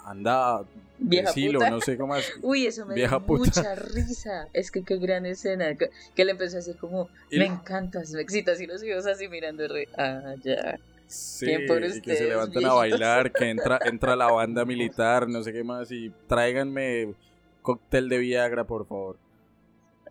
[0.05, 0.63] anda,
[0.97, 1.69] Vieja decilo, puta.
[1.71, 2.23] no sé cómo más.
[2.41, 3.43] Uy, eso me Vieja puta.
[3.45, 4.47] mucha risa.
[4.53, 5.75] Es que qué gran escena.
[5.75, 8.61] Que, que le empezó a decir como, Y- me encantas, me excitas.
[8.61, 10.79] Y los hijos así mirando, re, ah, ya.
[11.07, 15.43] Sí, y que se ustedes, levantan a bailar, que entra, entra la banda militar, no
[15.43, 17.13] sé qué más, y tráiganme
[17.61, 19.17] cóctel de Viagra, por favor.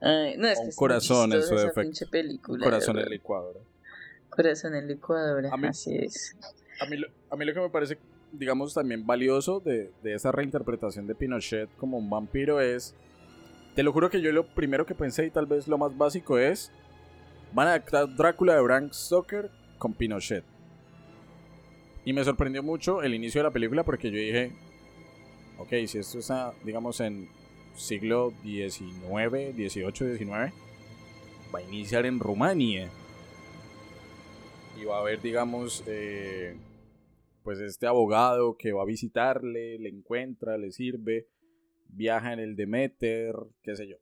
[0.00, 2.06] Ay, no, es que Un es corazón en su defecto.
[2.10, 2.58] película.
[2.58, 3.58] Un corazón en licuadora.
[4.28, 6.36] Corazón en licuadora, así es.
[6.80, 7.96] A mí, lo, a mí lo que me parece,
[8.38, 12.94] digamos, también valioso de, de esa reinterpretación de Pinochet como un vampiro es.
[13.74, 16.38] Te lo juro que yo lo primero que pensé y tal vez lo más básico
[16.38, 16.70] es.
[17.52, 20.44] Van a adaptar Drácula de Bram Stoker con Pinochet.
[22.04, 24.52] Y me sorprendió mucho el inicio de la película porque yo dije.
[25.58, 27.28] Ok, si esto está, digamos, en
[27.76, 30.52] siglo XIX, XVIII, XIX,
[31.54, 32.90] va a iniciar en Rumania
[34.80, 36.56] y va a haber, digamos, eh,
[37.44, 41.28] pues este abogado que va a visitarle, le encuentra, le sirve,
[41.88, 43.96] viaja en el Demeter, qué sé yo.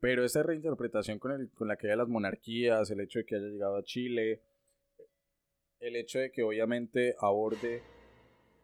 [0.00, 3.34] Pero esa reinterpretación con, el, con la que hay las monarquías, el hecho de que
[3.34, 4.40] haya llegado a Chile,
[5.80, 7.82] el hecho de que obviamente aborde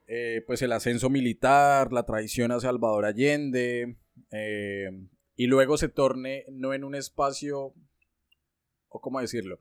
[0.07, 3.97] eh, pues el ascenso militar, la traición a Salvador Allende,
[4.31, 4.91] eh,
[5.35, 7.75] y luego se torne no en un espacio,
[8.89, 9.61] o cómo decirlo,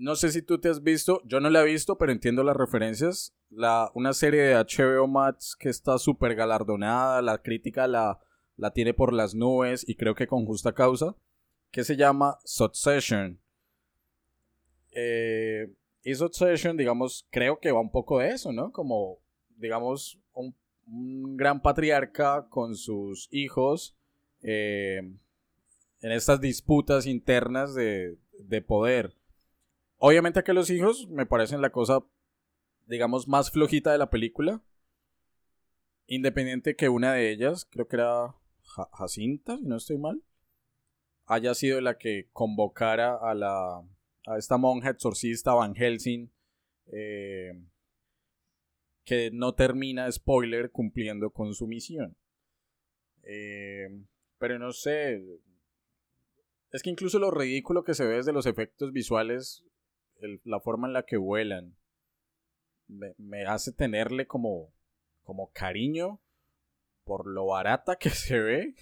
[0.00, 2.56] no sé si tú te has visto, yo no la he visto, pero entiendo las
[2.56, 3.34] referencias.
[3.50, 8.18] La, una serie de HBO Max que está súper galardonada, la crítica la,
[8.56, 11.16] la tiene por las nubes y creo que con justa causa,
[11.70, 13.42] que se llama Succession.
[14.92, 15.70] Eh,
[16.02, 18.72] y Succession, digamos, creo que va un poco de eso, ¿no?
[18.72, 19.18] Como,
[19.58, 23.98] digamos, un, un gran patriarca con sus hijos
[24.40, 25.02] eh,
[26.00, 29.19] en estas disputas internas de, de poder.
[30.02, 32.02] Obviamente que los hijos me parecen la cosa,
[32.86, 34.62] digamos, más flojita de la película.
[36.06, 38.34] Independiente que una de ellas, creo que era
[38.64, 40.22] Ja- Jacinta, si no estoy mal,
[41.26, 43.82] haya sido la que convocara a la
[44.26, 46.30] a esta monja exorcista Van Helsing,
[46.92, 47.52] eh,
[49.04, 52.16] que no termina, spoiler, cumpliendo con su misión.
[53.22, 53.88] Eh,
[54.38, 55.22] pero no sé,
[56.70, 59.62] es que incluso lo ridículo que se ve desde los efectos visuales,
[60.44, 61.74] la forma en la que vuelan,
[62.88, 64.72] me, hace tenerle como,
[65.22, 66.20] como cariño
[67.04, 68.74] por lo barata que se ve.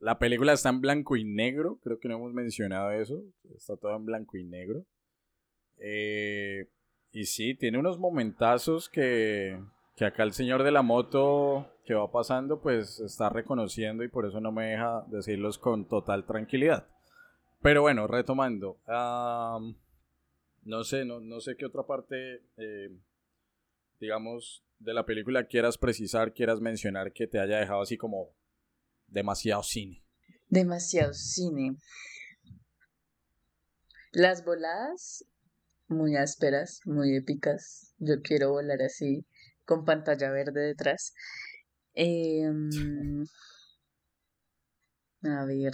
[0.00, 3.20] La película está en blanco y negro, creo que no hemos mencionado eso,
[3.56, 4.84] está todo en blanco y negro.
[5.78, 6.68] Eh,
[7.10, 9.60] y sí, tiene unos momentazos que,
[9.96, 14.26] que acá el señor de la moto que va pasando pues está reconociendo y por
[14.26, 16.86] eso no me deja decirlos con total tranquilidad.
[17.60, 18.78] Pero bueno, retomando.
[20.68, 22.90] No sé, no, no sé qué otra parte, eh,
[23.98, 28.36] digamos, de la película quieras precisar, quieras mencionar que te haya dejado así como
[29.06, 30.04] demasiado cine.
[30.50, 31.76] Demasiado cine.
[34.12, 35.24] Las voladas,
[35.88, 37.94] muy ásperas, muy épicas.
[37.96, 39.24] Yo quiero volar así,
[39.64, 41.14] con pantalla verde detrás.
[41.94, 43.24] Em,
[45.22, 45.72] a ver.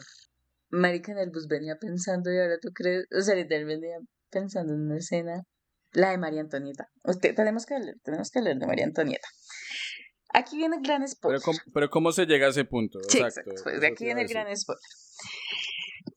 [0.71, 3.99] Marica en el bus venía pensando y ahora tú crees, o sea, literal venía
[4.35, 5.45] pensando en una escena,
[5.93, 6.89] la de María Antonieta.
[7.05, 9.29] Usted, tenemos que leer, tenemos que leer de María Antonieta.
[10.35, 11.41] Aquí viene el gran spoiler.
[11.41, 12.99] ¿cómo, pero ¿cómo se llega a ese punto?
[13.09, 13.53] Sí, Exacto.
[13.53, 13.71] exacto.
[13.71, 14.83] Pues aquí viene el gran spoiler.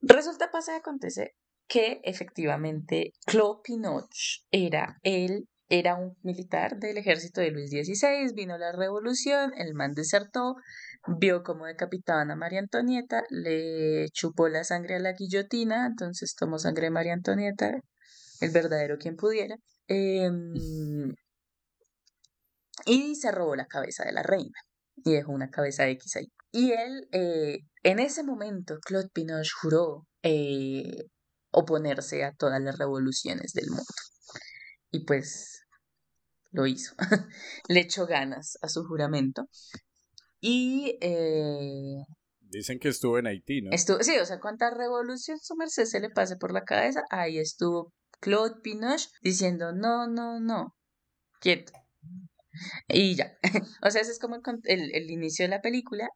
[0.01, 1.36] Resulta, pasa y acontece
[1.67, 4.10] que efectivamente Claude Pinoch
[4.51, 9.93] era él, era un militar del ejército de Luis XVI, vino la revolución, el man
[9.93, 10.56] desertó,
[11.19, 16.58] vio cómo decapitaban a María Antonieta, le chupó la sangre a la guillotina, entonces tomó
[16.58, 17.82] sangre de María Antonieta,
[18.41, 19.56] el verdadero quien pudiera,
[19.88, 21.13] em,
[22.86, 24.60] y se robó la cabeza de la reina
[25.04, 26.32] y dejó una cabeza X ahí.
[26.52, 31.06] Y él, eh, en ese momento, Claude Pinoche juró eh,
[31.52, 33.86] oponerse a todas las revoluciones del mundo.
[34.91, 35.62] Y pues
[36.52, 36.95] lo hizo.
[37.67, 39.47] Le echó ganas a su juramento.
[40.39, 42.04] Y eh,
[42.39, 43.71] Dicen que estuvo en Haití, ¿no?
[43.71, 47.39] estuvo, sí, o sea, cuánta revolución su merced se le pase por la cabeza, ahí
[47.39, 50.75] estuvo Claude Pinoche diciendo, no, no, no,
[51.39, 51.73] quieto.
[52.88, 53.38] Y ya.
[53.84, 56.08] O sea, ese es como el, el- el inicio de la película.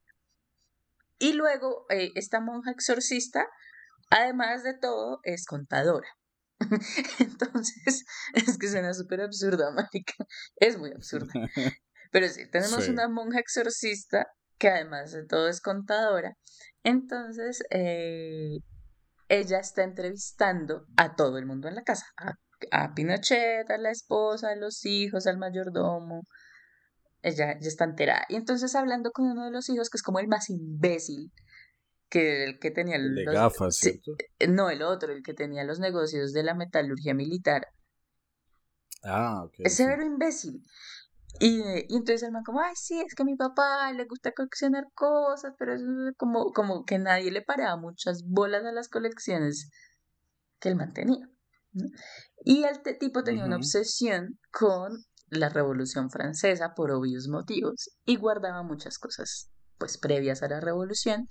[1.20, 3.46] Y luego, eh, esta monja exorcista,
[4.10, 6.08] además de todo, es contadora.
[7.20, 10.14] Entonces, es que suena súper absurda, marica.
[10.56, 11.32] Es muy absurda.
[12.12, 12.92] Pero sí, tenemos Sí.
[12.92, 16.36] una monja exorcista que además de todo es contadora.
[16.84, 18.58] Entonces, eh,
[19.32, 22.06] ella está entrevistando a todo el mundo en la casa.
[22.18, 22.34] A,
[22.72, 26.24] a Pinochet, a la esposa, a los hijos, al mayordomo.
[27.22, 28.26] Ella ya está enterada.
[28.28, 31.32] Y entonces hablando con uno de los hijos, que es como el más imbécil,
[32.10, 34.02] que el que tenía El de los- gafas, eh,
[34.50, 37.68] no, el otro, el que tenía los negocios de la metalurgia militar.
[39.02, 39.54] Ah, ok.
[39.60, 40.62] Es severo imbécil.
[41.40, 44.32] Y, y entonces el man como, ay, sí, es que a mi papá le gusta
[44.32, 45.82] coleccionar cosas, pero es
[46.18, 49.70] como, como que nadie le paraba muchas bolas a las colecciones
[50.60, 51.28] que él mantenía.
[51.74, 51.86] ¿no?
[52.44, 58.64] Y el tipo tenía una obsesión con la Revolución Francesa por obvios motivos y guardaba
[58.64, 61.28] muchas cosas pues previas a la revolución,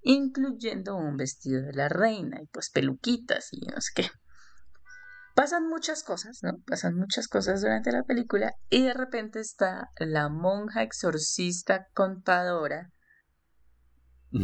[0.00, 4.08] incluyendo un vestido de la reina y pues peluquitas y no sé qué.
[5.34, 6.58] Pasan muchas cosas, ¿no?
[6.66, 12.90] Pasan muchas cosas durante la película y de repente está la monja exorcista contadora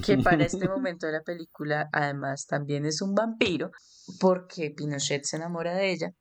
[0.04, 3.70] que para este momento de la película además también es un vampiro
[4.20, 6.12] porque Pinochet se enamora de ella.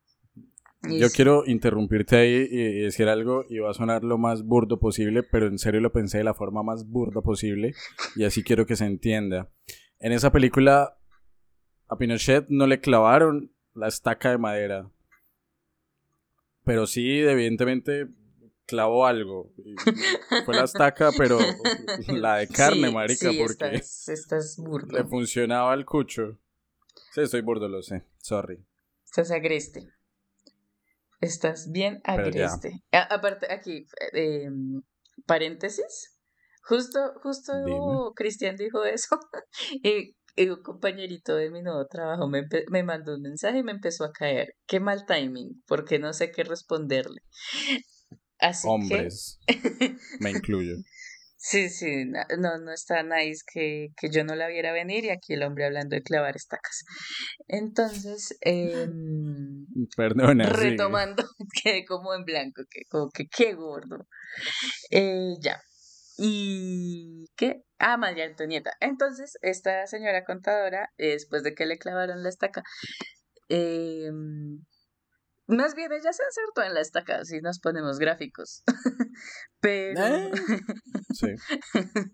[0.84, 4.18] Y Yo es- quiero interrumpirte ahí y y decir algo y va a sonar lo
[4.18, 7.74] más burdo posible, pero en serio lo pensé de la forma más burda posible
[8.16, 9.50] y así quiero que se entienda.
[10.00, 10.98] En esa película
[11.90, 14.90] a Pinochet no le clavaron la estaca de madera,
[16.66, 18.08] pero sí evidentemente
[18.66, 19.54] clavó algo.
[20.46, 21.38] Fue la estaca, pero
[22.08, 24.98] la de carne, Sí, marica, sí, porque estás, estás burdo.
[24.98, 26.38] le funcionaba el cucho.
[27.14, 28.04] Sí, estoy burdo, lo sé.
[28.18, 28.66] Sorry.
[29.06, 29.88] Estás agreste.
[31.22, 32.84] Estás bien agreste.
[32.92, 34.50] Aparte, aquí, eh,
[35.26, 36.20] paréntesis.
[36.64, 38.14] Justo, justo.
[38.16, 39.18] Cristian dijo eso.
[39.84, 44.06] y un compañerito de mi nuevo trabajo me, me mandó un mensaje y me empezó
[44.06, 44.54] a caer.
[44.68, 47.22] Qué mal timing, porque no sé qué responderle.
[48.40, 49.56] Así Hombres, que.
[50.20, 50.76] me incluyo.
[51.40, 55.34] Sí, sí, no, no está nice que, que yo no la viera venir y aquí
[55.34, 56.84] el hombre hablando de clavar estacas.
[57.48, 60.72] Entonces, em, Perdona, sigue.
[60.72, 61.24] retomando,
[61.64, 64.08] quedé como en blanco, que como que qué gordo.
[64.92, 65.62] Eh, ya.
[66.18, 67.64] ¿Y qué?
[67.80, 68.72] Ah, María Antonieta.
[68.80, 72.64] Entonces, esta señora contadora, eh, después de que le clavaron la estaca,
[73.50, 74.66] em,
[75.48, 78.64] más bien ella se acertó en la estaca, si nos ponemos gráficos.
[79.62, 80.32] Pero, Eh.
[81.14, 81.28] Sí.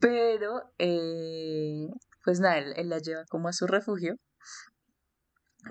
[0.00, 1.86] pero, eh,
[2.24, 4.16] pues nada, él, él la lleva como a su refugio,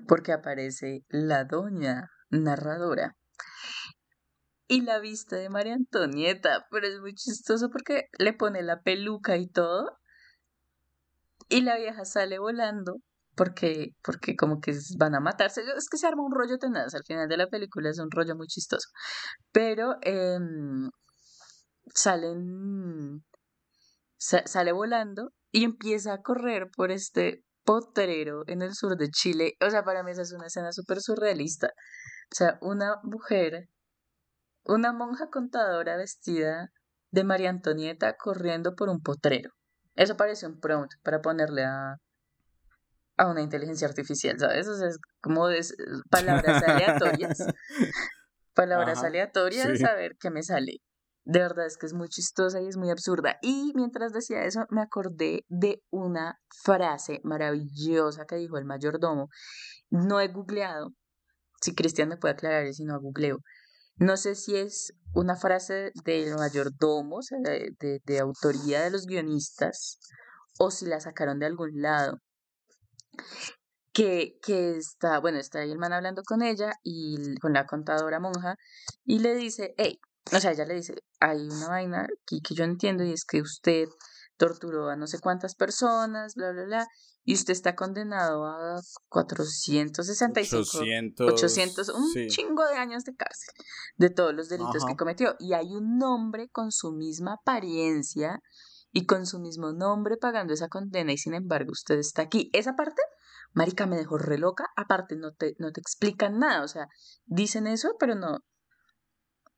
[0.08, 3.16] porque aparece la doña narradora
[4.68, 9.38] y la vista de María Antonieta, pero es muy chistoso porque le pone la peluca
[9.38, 9.98] y todo,
[11.50, 12.98] y la vieja sale volando.
[13.36, 15.62] Porque, porque como que van a matarse.
[15.78, 16.96] Es que se arma un rollo tenaz.
[16.96, 18.88] Al final de la película es un rollo muy chistoso.
[19.52, 20.90] Pero em,
[21.94, 23.24] salen,
[24.18, 29.54] sa- sale volando y empieza a correr por este potrero en el sur de Chile.
[29.66, 31.68] O sea, para mí esa es una escena súper surrealista.
[32.32, 33.70] O sea, una mujer,
[34.66, 36.72] una monja contadora vestida
[37.12, 39.52] de María Antonieta corriendo por un potrero.
[39.96, 41.96] Eso parece un prompt para ponerle a,
[43.18, 44.68] a una inteligencia artificial, ¿sabes?
[44.68, 45.48] O sea, es como
[46.10, 47.38] palabras aleatorias.
[48.54, 49.84] Palabras Ajá, aleatorias, sí.
[49.84, 50.78] a ver qué me sale.
[51.26, 53.38] De verdad es que es muy chistosa y es muy absurda.
[53.42, 59.28] Y mientras decía eso, me acordé de una frase maravillosa que dijo el mayordomo.
[59.90, 60.94] No he googleado.
[61.62, 63.40] Si Cristian me puede aclarar si no googleo.
[63.98, 68.92] No sé si es una frase del mayordomo, o sea, de, de, de autoría de
[68.92, 70.00] los guionistas,
[70.60, 72.20] o si la sacaron de algún lado.
[73.94, 78.20] Que, que está, bueno, está ahí el man hablando con ella y con la contadora
[78.20, 78.58] monja
[79.06, 80.00] y le dice, hey,
[80.34, 83.42] o sea, ella le dice, hay una vaina aquí que yo entiendo y es que
[83.42, 83.88] usted
[84.38, 86.88] torturó a no sé cuántas personas, bla, bla, bla,
[87.24, 88.80] y usted está condenado a
[89.10, 92.28] 465, 800, 800, un sí.
[92.28, 93.54] chingo de años de cárcel
[93.98, 95.36] de todos los delitos que cometió.
[95.40, 98.40] Y hay un nombre con su misma apariencia
[98.92, 102.50] y con su mismo nombre pagando esa condena y sin embargo usted está aquí.
[102.54, 103.02] Esa parte,
[103.54, 104.68] marica, me dejó re loca.
[104.76, 106.64] Aparte, no te, no te explican nada.
[106.64, 106.88] O sea,
[107.26, 108.38] dicen eso, pero no.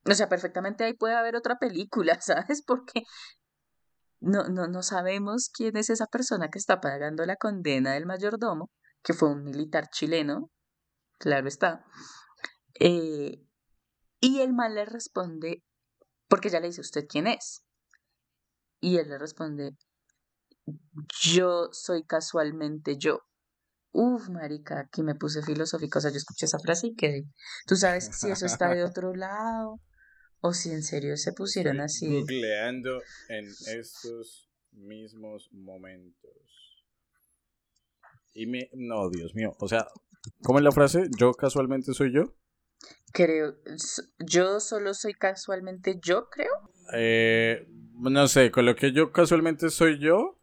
[0.09, 2.63] O sea, perfectamente ahí puede haber otra película, ¿sabes?
[2.65, 3.03] Porque
[4.19, 8.69] no, no, no sabemos quién es esa persona que está pagando la condena del mayordomo,
[9.03, 10.49] que fue un militar chileno,
[11.19, 11.85] claro está.
[12.79, 13.43] Eh,
[14.19, 15.63] y el man le responde,
[16.27, 17.63] porque ella le dice, ¿usted quién es?
[18.79, 19.77] Y él le responde,
[21.21, 23.21] yo soy casualmente yo.
[23.91, 27.23] Uf, marica, aquí me puse filosófico, o sea, yo escuché esa frase y quedé.
[27.65, 29.79] ¿Tú sabes si eso está de otro lado?
[30.47, 32.21] O si en serio se pusieron Estoy así.
[32.21, 36.31] Googleando en estos mismos momentos.
[38.33, 38.69] Y me.
[38.73, 39.57] No, Dios mío.
[39.59, 39.85] O sea,
[40.43, 41.09] ¿cómo es la frase?
[41.19, 42.33] Yo casualmente soy yo.
[43.11, 43.57] Creo,
[44.19, 46.53] yo solo soy casualmente yo, creo.
[46.93, 47.67] Eh,
[47.99, 50.39] no sé, coloqué yo casualmente soy yo.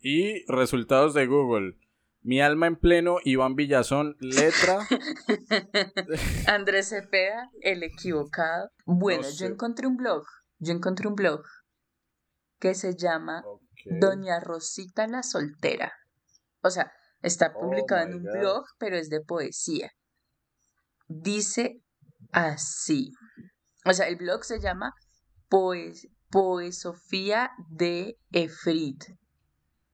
[0.00, 1.78] Y resultados de Google.
[2.22, 4.86] Mi alma en pleno, Iván Villazón, letra.
[6.46, 8.70] Andrés Cepeda, el equivocado.
[8.84, 10.24] Bueno, No yo encontré un blog,
[10.58, 11.42] yo encontré un blog
[12.58, 13.42] que se llama.
[13.86, 15.90] Doña Rosita la Soltera.
[16.60, 16.92] O sea,
[17.22, 18.32] está Oh publicado en un God.
[18.32, 19.90] blog, pero es de poesía.
[21.08, 21.80] Dice
[22.30, 23.12] así.
[23.86, 24.92] O sea, el blog se llama
[25.48, 29.02] Poes Poesofía de Efrit.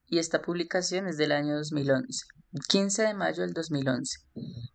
[0.09, 2.26] Y esta publicación es del año 2011.
[2.68, 4.18] 15 de mayo del 2011.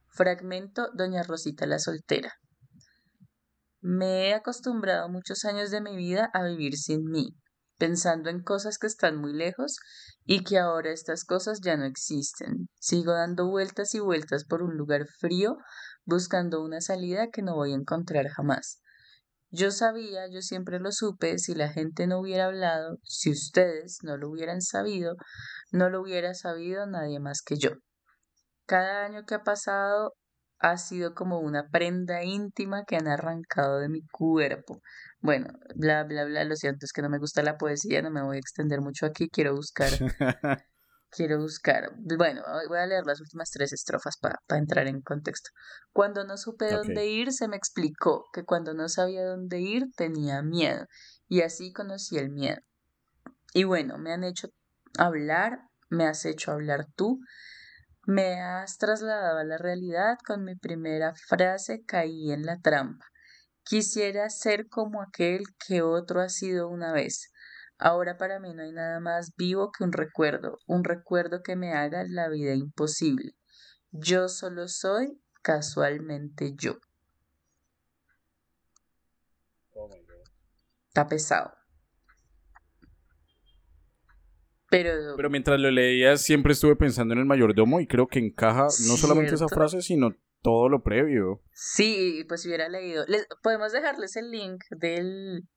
[0.09, 2.33] Fragmento Doña Rosita la Soltera.
[3.79, 7.35] Me he acostumbrado muchos años de mi vida a vivir sin mí,
[7.77, 9.77] pensando en cosas que están muy lejos
[10.25, 12.67] y que ahora estas cosas ya no existen.
[12.79, 15.57] Sigo dando vueltas y vueltas por un lugar frío,
[16.05, 18.81] buscando una salida que no voy a encontrar jamás.
[19.51, 24.15] Yo sabía, yo siempre lo supe, si la gente no hubiera hablado, si ustedes no
[24.15, 25.15] lo hubieran sabido,
[25.71, 27.71] no lo hubiera sabido nadie más que yo.
[28.65, 30.13] Cada año que ha pasado
[30.59, 34.79] ha sido como una prenda íntima que han arrancado de mi cuerpo.
[35.19, 38.23] Bueno, bla, bla, bla, lo siento, es que no me gusta la poesía, no me
[38.23, 39.89] voy a extender mucho aquí, quiero buscar,
[41.11, 41.91] quiero buscar.
[42.17, 45.51] Bueno, voy a leer las últimas tres estrofas para entrar en contexto.
[45.93, 50.41] Cuando no supe dónde ir, se me explicó que cuando no sabía dónde ir, tenía
[50.41, 50.85] miedo,
[51.27, 52.61] y así conocí el miedo.
[53.53, 54.49] Y bueno, me han hecho
[54.97, 55.59] hablar,
[55.89, 57.19] me has hecho hablar tú,
[58.07, 63.05] me has trasladado a la realidad con mi primera frase, caí en la trampa.
[63.63, 67.30] Quisiera ser como aquel que otro ha sido una vez.
[67.83, 71.73] Ahora para mí no hay nada más vivo que un recuerdo, un recuerdo que me
[71.73, 73.31] haga la vida imposible.
[73.89, 76.77] Yo solo soy casualmente yo.
[79.73, 80.29] Oh my God.
[80.89, 81.51] Está pesado.
[84.69, 88.65] Pero, Pero mientras lo leía, siempre estuve pensando en el mayordomo y creo que encaja
[88.87, 91.41] no solamente esa frase, sino todo lo previo.
[91.51, 93.05] sí, pues si hubiera leído.
[93.07, 95.47] Les, podemos dejarles el link del,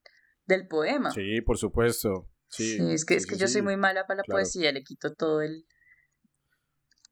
[0.47, 1.11] del poema.
[1.11, 2.31] Sí, por supuesto.
[2.49, 4.39] Sí, Sí, es que, es que yo soy muy mala para la claro.
[4.39, 5.67] poesía, le quito todo el,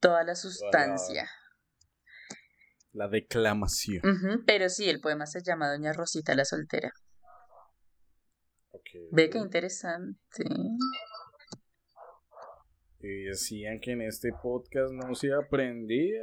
[0.01, 1.29] toda la sustancia.
[2.93, 4.03] La declamación.
[4.47, 6.93] Pero sí, el poema se llama Doña Rosita la Soltera.
[9.11, 10.45] Ve qué interesante.
[13.01, 16.23] Y decían que en este podcast no se aprendía.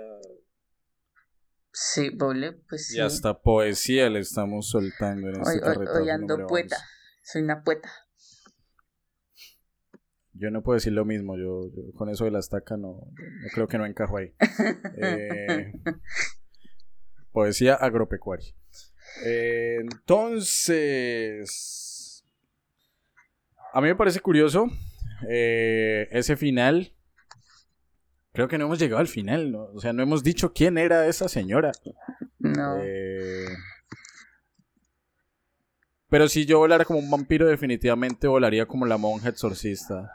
[1.71, 2.97] Sí, Bole, pues sí.
[2.97, 6.77] Y hasta poesía le estamos soltando en este Hoy, hoy, ando poeta.
[6.77, 6.98] 11.
[7.31, 7.91] Soy una poeta.
[10.33, 13.47] Yo no puedo decir lo mismo, yo, yo con eso de la estaca no, no
[13.53, 14.33] creo que no encajo ahí.
[14.97, 15.71] Eh,
[17.31, 18.55] poesía agropecuaria.
[19.23, 21.05] Eh, entonces,
[23.73, 24.65] a mí me parece curioso
[25.29, 26.95] eh, ese final.
[28.33, 29.65] Creo que no hemos llegado al final, ¿no?
[29.65, 31.73] o sea, no hemos dicho quién era esa señora.
[32.39, 32.77] No.
[32.81, 33.45] Eh,
[36.09, 40.11] Pero si yo volara como un vampiro, definitivamente volaría como la monja exorcista.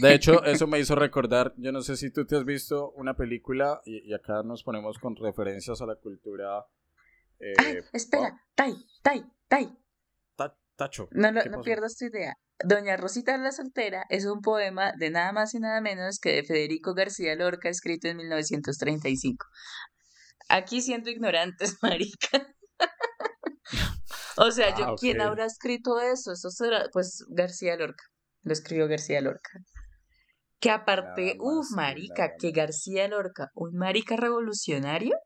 [0.00, 3.14] De hecho, eso me hizo recordar, yo no sé si tú te has visto una
[3.16, 6.64] película, y, y acá nos ponemos con referencias a la cultura...
[7.40, 9.76] eh, Ay, espera, Tai, Tai, Tai.
[10.36, 11.08] ta- tacho.
[11.12, 11.64] No, lo- ¿Qué no pasó?
[11.64, 12.36] pierdas tu idea.
[12.62, 16.44] Doña Rosita la Soltera es un poema de nada más y nada menos que de
[16.44, 19.46] Federico García Lorca, escrito en 1935.
[20.50, 22.46] Aquí siento ignorantes, marica.
[24.36, 26.32] o sea, yo, Ah, ¿quién habrá escrito eso?
[26.32, 28.04] Eso será, pues, García Lorca.
[28.42, 29.50] Lo escribió García Lorca.
[30.58, 35.16] Que aparte, uff, marica, que García Lorca, un marica revolucionario,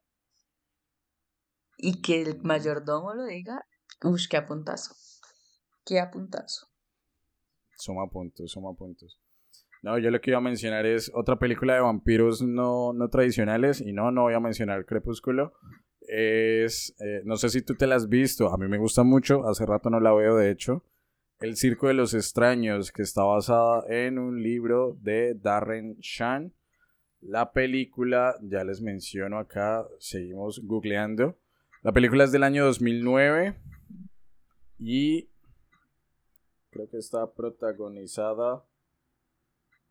[1.77, 3.61] y que el mayordomo lo diga,
[4.03, 4.95] uff, qué apuntazo.
[5.85, 6.69] Qué apuntazo.
[7.77, 9.19] Suma puntos, suma puntos.
[9.83, 13.81] No, yo lo que iba a mencionar es otra película de vampiros no, no tradicionales,
[13.81, 15.53] y no, no voy a mencionar Crepúsculo.
[16.07, 19.49] Es, eh, no sé si tú te la has visto, a mí me gusta mucho,
[19.49, 20.85] hace rato no la veo de hecho.
[21.41, 26.53] El Circo de los Extraños, que está basada en un libro de Darren Shan.
[27.21, 31.37] La película, ya les menciono acá, seguimos googleando.
[31.83, 33.57] La película es del año 2009
[34.79, 35.29] y
[36.71, 38.65] creo que está protagonizada,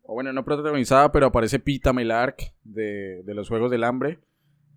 [0.02, 4.20] o bueno, no protagonizada, pero aparece Pita Melark de, de los Juegos del Hambre.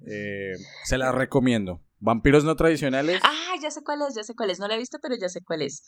[0.05, 1.81] Eh, se la recomiendo.
[2.01, 3.21] Vampiros no tradicionales.
[3.23, 4.61] Ah, ya sé cuál es, ya sé cuál es.
[4.61, 5.85] No la he visto, pero ya sé cuál es.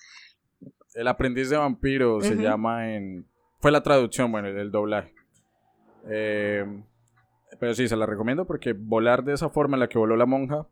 [0.95, 3.27] El aprendiz de vampiro se llama en...
[3.61, 5.15] Fue la traducción, bueno, el, el doblaje.
[6.09, 6.65] Eh,
[7.61, 10.27] pero sí, se la recomiendo porque volar de esa forma en la que voló la
[10.27, 10.67] monja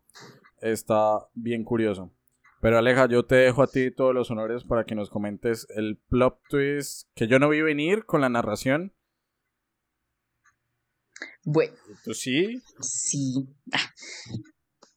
[0.60, 2.12] está bien curioso.
[2.60, 5.98] Pero Aleja, yo te dejo a ti todos los honores para que nos comentes el
[6.08, 8.92] plot twist que yo no vi venir con la narración.
[11.48, 12.60] Bueno, ¿Y ¿Tú sí?
[12.80, 13.46] sí.
[13.72, 13.78] Ah.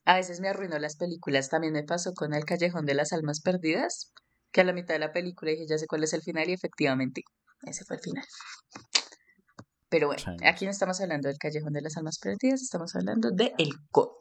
[0.05, 1.49] A veces me arruinó las películas.
[1.49, 4.11] También me pasó con El Callejón de las Almas Perdidas,
[4.51, 6.53] que a la mitad de la película dije, ya sé cuál es el final, y
[6.53, 7.21] efectivamente,
[7.67, 8.25] ese fue el final.
[9.89, 10.45] Pero bueno, Sí.
[10.47, 14.17] aquí no estamos hablando del Callejón de las Almas Perdidas, estamos hablando de El Conde.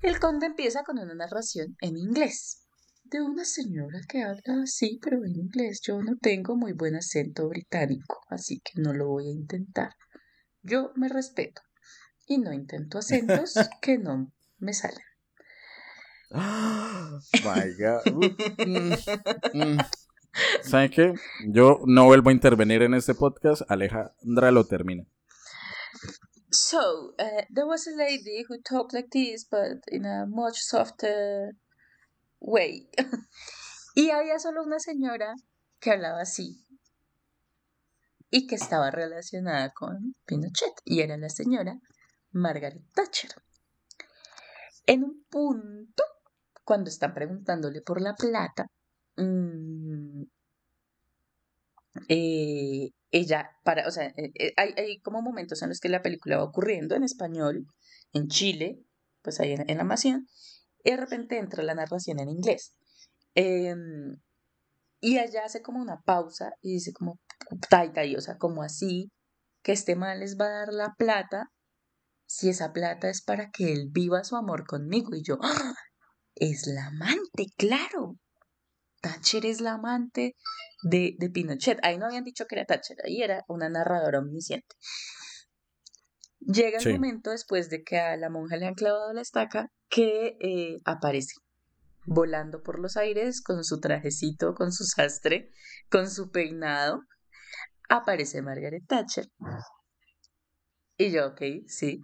[0.00, 2.60] El Conde empieza con una narración en inglés.
[3.02, 5.80] De una señora que habla así, pero en inglés.
[5.84, 9.90] Yo no tengo muy buen acento británico, así que no lo voy a intentar.
[10.62, 11.62] Yo me respeto
[12.26, 15.04] y no intento acentos que no me salen.
[16.32, 18.06] My God.
[18.06, 18.30] Uh,
[18.64, 18.96] mm,
[19.52, 19.78] mm.
[20.62, 21.14] ¿Saben qué?
[21.46, 23.62] Yo no vuelvo a intervenir en este podcast.
[23.68, 25.04] Alejandra lo termina.
[26.50, 31.56] So, uh, there was a lady who talked like this, but in a much softer
[32.40, 32.88] way.
[33.94, 35.34] y había solo una señora
[35.80, 36.61] que hablaba así
[38.34, 41.78] y que estaba relacionada con Pinochet, y era la señora
[42.30, 43.30] Margaret Thatcher.
[44.86, 46.02] En un punto,
[46.64, 48.66] cuando están preguntándole por la plata,
[49.16, 50.22] mm,
[52.08, 56.00] eh, ella para, o sea, eh, eh, hay, hay como momentos en los que la
[56.00, 57.66] película va ocurriendo en español,
[58.14, 58.80] en Chile,
[59.20, 59.96] pues ahí en, en la
[60.84, 62.74] y de repente entra la narración en inglés.
[63.34, 64.16] Em,
[65.00, 67.20] y allá hace como una pausa y dice como,
[67.68, 69.10] tai, tai, o sea, como así,
[69.62, 71.50] que este man les va a dar la plata,
[72.26, 75.14] si esa plata es para que él viva su amor conmigo.
[75.14, 75.74] Y yo, ¡ah!
[76.34, 78.16] es la amante, claro.
[79.02, 80.36] Thatcher es la amante
[80.82, 81.78] de, de Pinochet.
[81.82, 84.76] Ahí no habían dicho que era Thatcher, ahí era una narradora omnisciente.
[86.38, 86.92] Llega el Sí.
[86.92, 91.34] momento después de que a la monja le han clavado la estaca que eh, aparece
[92.04, 95.50] volando por los aires con su trajecito, con su sastre,
[95.90, 97.02] con su peinado.
[97.98, 99.26] Aparece Margaret Thatcher.
[100.96, 102.00] Y yo, ok, sí,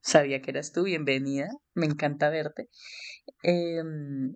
[0.00, 2.68] sabía que eras tú, bienvenida, me encanta verte.
[3.44, 4.34] Em,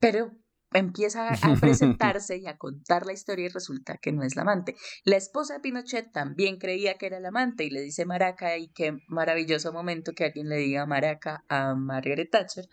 [0.00, 0.32] pero
[0.72, 1.30] empieza a
[1.60, 4.74] presentarse y a contar la historia y resulta que no es la amante.
[5.04, 8.68] La esposa de Pinochet también creía que era la amante y le dice Maraca y
[8.68, 12.64] qué maravilloso momento que alguien le diga Maraca a Margaret Thatcher.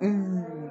[0.00, 0.65] Mm,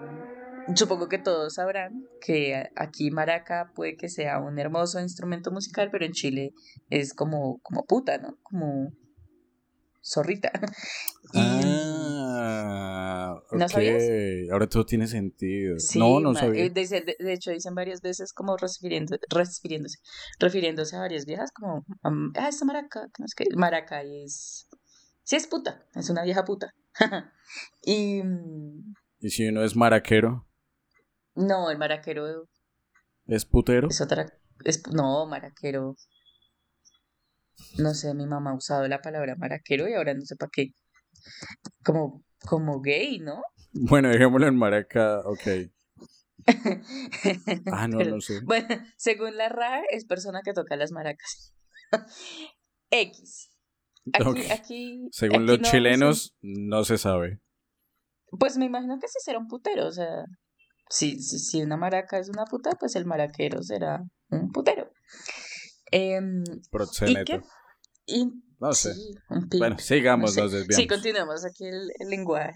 [0.75, 6.05] supongo que todos sabrán que aquí Maraca puede que sea un hermoso instrumento musical, pero
[6.05, 6.51] en Chile
[6.89, 8.37] es como, como puta, ¿no?
[8.43, 8.91] Como
[10.03, 10.51] zorrita.
[11.37, 13.71] Ah, ¿No ok.
[13.71, 14.03] sabías?
[14.51, 15.77] Ahora todo tiene sentido.
[15.79, 16.65] Sí, no, no sabía.
[16.65, 19.97] eh, de, de hecho, dicen varias veces como refiriendo, refiriéndose,
[20.39, 24.67] refiriéndose a varias viejas como, ah, esta maraca, que no sé qué, maraca es,
[25.23, 26.71] sí es puta, es una vieja puta.
[27.83, 30.47] y mm, Y si uno es maraquero,
[31.35, 32.47] no, el maraquero
[33.27, 33.87] es putero.
[33.89, 34.25] es otra,
[34.63, 35.95] es, no, maraquero,
[37.77, 40.73] no sé, mi mamá ha usado la palabra maraquero y ahora no sé para qué,
[41.83, 43.41] como, como gay, ¿no?
[43.77, 45.69] Bueno, dejémoslo en maraca, ok.
[47.73, 48.39] Ah, no, Pero- no sé.
[48.45, 48.67] Bueno,
[48.97, 51.53] según la RAE, es persona que toca las maracas.
[52.91, 53.51] X.
[54.13, 55.07] Aquí, aquí.
[55.11, 57.41] Según aquí los no chilenos, no se sabe.
[58.39, 60.25] Pues me imagino que sí será un putero, o sea,
[60.89, 64.89] si, si, si una maraca es una puta, pues el maraquero será un putero.
[65.91, 66.43] Em,
[67.07, 67.41] ¿Y qué?
[68.07, 68.25] Y,
[68.59, 68.93] No sé.
[68.93, 69.13] sí,
[69.57, 70.57] Bueno, sigamos, no sé.
[70.57, 70.75] desviamos.
[70.75, 71.45] Sí, continuemos.
[71.45, 72.53] Aquí el, el lenguaje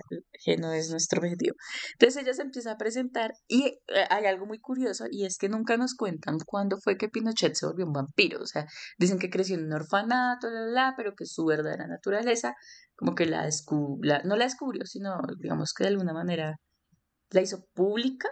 [0.60, 1.56] no es nuestro objetivo.
[1.94, 5.50] Entonces ella se empieza a presentar y eh, hay algo muy curioso y es que
[5.50, 8.42] nunca nos cuentan cuándo fue que Pinochet se volvió un vampiro.
[8.42, 8.66] O sea,
[8.98, 12.54] dicen que creció en un orfanato, la, la, la, pero que su verdadera naturaleza
[12.96, 16.58] como que la descubrió, no la descubrió, sino digamos que de alguna manera
[17.32, 18.30] la hizo pública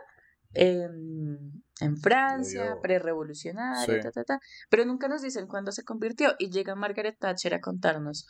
[0.53, 4.01] en, en Francia, prerevolucionaria, Sí.
[4.01, 4.39] ta, ta, ta,
[4.69, 8.25] pero nunca nos dicen cuándo se convirtió y llega Margaret Thatcher a contarnos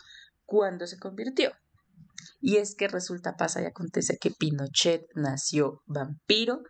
[0.46, 1.52] cuándo se convirtió.
[2.40, 6.62] Y es que resulta, pasa y acontece que Pinochet nació vampiro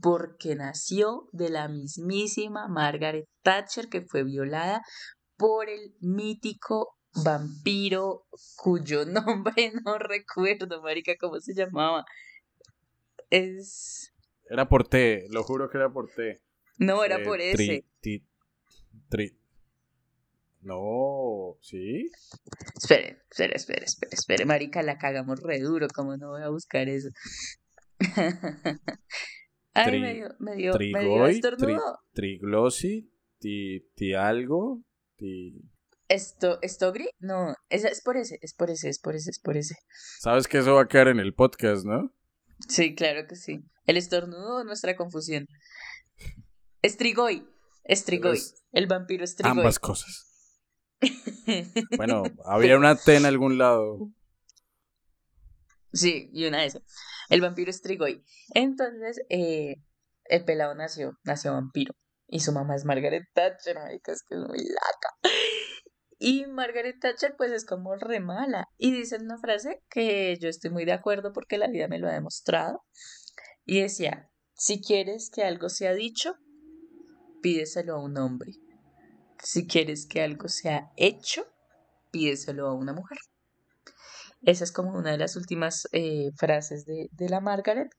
[0.00, 4.82] porque nació de la mismísima Margaret Thatcher que fue violada
[5.36, 8.26] por el mítico vampiro
[8.56, 12.04] cuyo nombre no recuerdo, marica, cómo se llamaba.
[13.30, 14.12] Es...
[14.48, 16.40] Era por T, lo juro que era por T.
[16.78, 17.84] No, era Eh, por tri- ese.
[18.00, 18.26] ti-
[19.10, 19.36] tri-
[20.60, 22.10] No, ¿sí?
[22.76, 24.44] Espere, espere, espere, espere, espere.
[24.44, 27.08] Marica, la cagamos re duro, como no voy a buscar eso.
[29.74, 31.76] Ay, Tri- me dio, me dio, me dio Trigoy, tri-.
[32.12, 34.82] Triglosi, ti, ti algo,
[35.16, 35.60] ti...
[36.08, 37.08] Esto, ¿Estogri?
[37.18, 39.74] No, es, es por ese, es por ese, es por ese, es por ese.
[40.20, 42.14] Sabes que eso va a quedar en el podcast, ¿no?
[42.68, 43.60] Sí, claro que sí.
[43.86, 45.46] El estornudo o nuestra confusión.
[46.82, 47.46] Estrigoy,
[47.84, 48.38] Estrigoy.
[48.38, 49.58] Es El vampiro Estrigoy.
[49.58, 50.24] Ambas cosas.
[51.96, 54.10] Bueno, había una T en algún lado.
[55.92, 56.80] Sí, y una S.
[57.28, 58.24] El vampiro Estrigoy.
[58.54, 59.76] Entonces, eh,
[60.24, 61.94] el pelado nació, nació vampiro.
[62.28, 65.30] Y su mamá es Margaret Thatcher, marica, es que es muy laca.
[66.18, 68.68] Y Margaret Thatcher, pues es como re mala.
[68.78, 72.08] Y dicen una frase que yo estoy muy de acuerdo porque la vida me lo
[72.08, 72.84] ha demostrado.
[73.64, 76.36] Y decía: Si quieres que algo sea dicho,
[77.42, 78.52] pídeselo a un hombre.
[79.42, 81.46] Si quieres que algo sea hecho,
[82.10, 83.18] pídeselo a una mujer.
[84.42, 87.90] Esa es como una de las últimas eh, frases de, de la Margaret.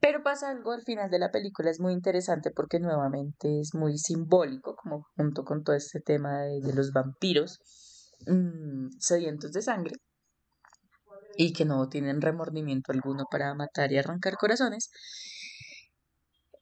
[0.00, 3.98] Pero pasa algo al final de la película, es muy interesante porque nuevamente es muy
[3.98, 7.58] simbólico, como junto con todo este tema de, de los vampiros
[8.26, 9.94] mm, sedientos de sangre
[11.36, 14.90] y que no tienen remordimiento alguno para matar y arrancar corazones.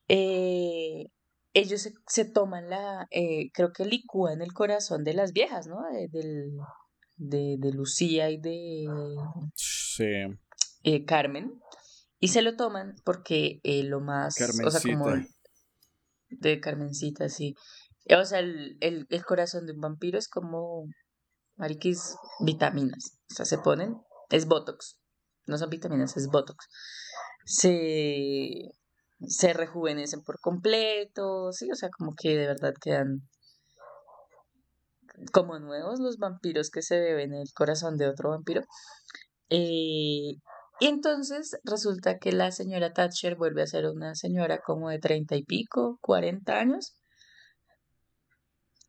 [0.09, 1.07] Eh,
[1.55, 5.83] ellos se, se toman la, eh, creo que licúan el corazón de las viejas, ¿no?
[5.91, 6.51] De, del,
[7.17, 8.87] de, de Lucía y de
[9.55, 10.05] Sí.
[10.85, 11.59] eh, Carmen
[12.27, 15.41] y se lo toman porque eh, lo más o sea como Carmencita.
[16.31, 17.55] de Carmencita sí.
[18.11, 20.89] O sea el, el, el corazón de un vampiro es como
[21.55, 23.17] mariquis vitaminas.
[23.31, 23.95] O sea se ponen
[24.31, 24.99] es botox.
[25.47, 26.67] No son vitaminas es botox.
[27.45, 28.73] Se
[29.21, 33.23] se rejuvenecen por completo sí o sea como que de verdad quedan
[35.33, 38.63] como nuevos los vampiros que se beben el corazón de otro vampiro.
[39.49, 40.41] Eh,
[40.79, 45.35] y entonces resulta que la señora Thatcher vuelve a ser una señora como de treinta
[45.35, 46.95] y pico, cuarenta años.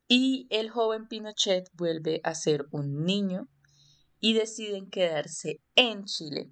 [0.10, 3.48] Y el joven Pinochet vuelve a ser un niño
[4.20, 6.52] y deciden quedarse en Chile.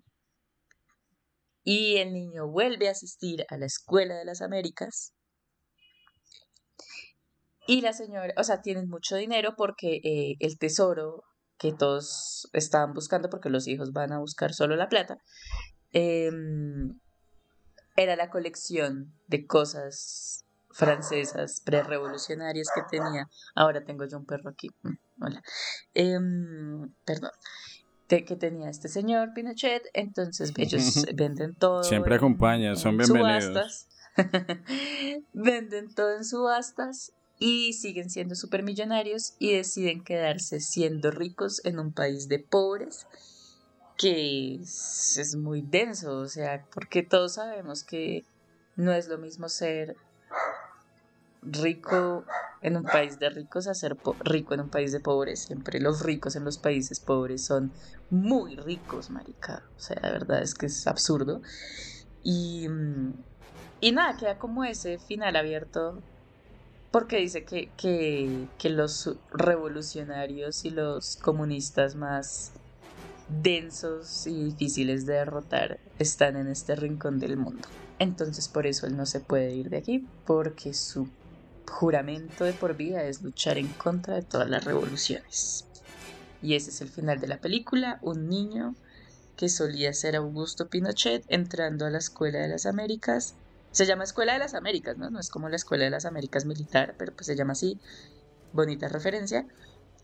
[1.63, 5.13] Y el niño vuelve a asistir a la Escuela de las Américas.
[7.67, 11.23] Y la señora, o sea, tienen mucho dinero porque eh, el tesoro
[11.57, 15.17] que todos estaban buscando, porque los hijos van a buscar solo la plata,
[15.93, 16.99] em,
[17.95, 23.29] era la colección de cosas francesas prerevolucionarias que tenía.
[23.55, 24.69] Ahora tengo yo un perro aquí.
[24.83, 25.41] Mm, Hola.
[25.93, 27.31] Em, perdón.
[28.09, 29.83] De que tenía este señor Pinochet.
[29.93, 31.83] Entonces ellos venden todo.
[31.85, 33.45] Siempre en- acompaña, son en bienvenidos.
[33.45, 33.87] subastas.
[35.33, 41.93] venden todo en subastas y siguen siendo supermillonarios y deciden quedarse siendo ricos en un
[41.93, 43.05] país de pobres
[43.97, 48.25] que es, muy denso, o sea, porque todos sabemos que
[48.75, 49.95] no es lo mismo ser
[51.41, 52.25] rico
[52.61, 55.43] en un país de ricos a ser rico en un país de pobres.
[55.43, 57.73] Siempre los ricos en los países pobres son
[58.09, 59.63] muy ricos, marica.
[59.77, 61.41] O sea, la verdad es que es absurdo.
[62.21, 63.23] Y, mm,
[63.79, 66.03] y nada, queda como ese final abierto
[66.95, 72.53] porque dice que, que, que los revolucionarios y los comunistas más
[73.27, 77.67] densos y difíciles de derrotar están en este rincón del mundo.
[77.99, 81.09] Entonces por eso él no se puede ir de aquí, porque su
[81.69, 85.65] juramento de por vida es luchar en contra de todas las revoluciones.
[86.41, 88.73] Y ese es el final de la película, un niño
[89.35, 93.35] que solía ser Augusto Pinochet entrando a la Escuela de las Américas.
[93.75, 95.09] Se llama Escuela de las Américas, ¿no?
[95.09, 97.77] No es como la Escuela de las Américas militar, pero pues se llama así,
[98.53, 99.45] bonita referencia,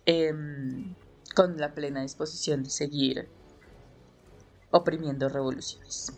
[0.06, 0.94] em,
[1.34, 3.30] con la plena disposición de seguir
[4.72, 6.12] oprimiendo revoluciones.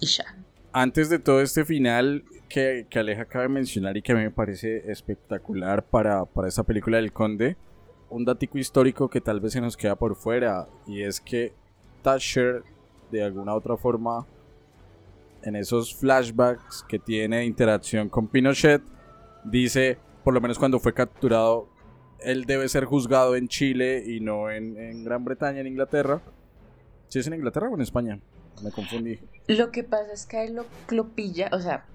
[0.00, 0.24] Y ya.
[0.72, 4.30] Antes de todo este final que, Aleja acaba de mencionar y que a mí me
[4.30, 7.58] parece espectacular para, para esta película del Conde,
[8.08, 11.52] un datico histórico que tal vez se nos queda por fuera y es que
[12.00, 12.62] Thatcher
[13.10, 14.26] de alguna otra forma
[15.42, 18.82] en esos flashbacks que tiene interacción con Pinochet
[19.44, 21.68] dice, por lo menos cuando fue capturado,
[22.20, 26.20] él debe ser juzgado en Chile y no en, en Gran Bretaña, en Inglaterra.
[27.08, 28.20] ¿Sí es en Inglaterra o en España?
[28.62, 29.18] Me confundí.
[29.46, 31.86] Lo que pasa es que él lo, lo pilla, o sea,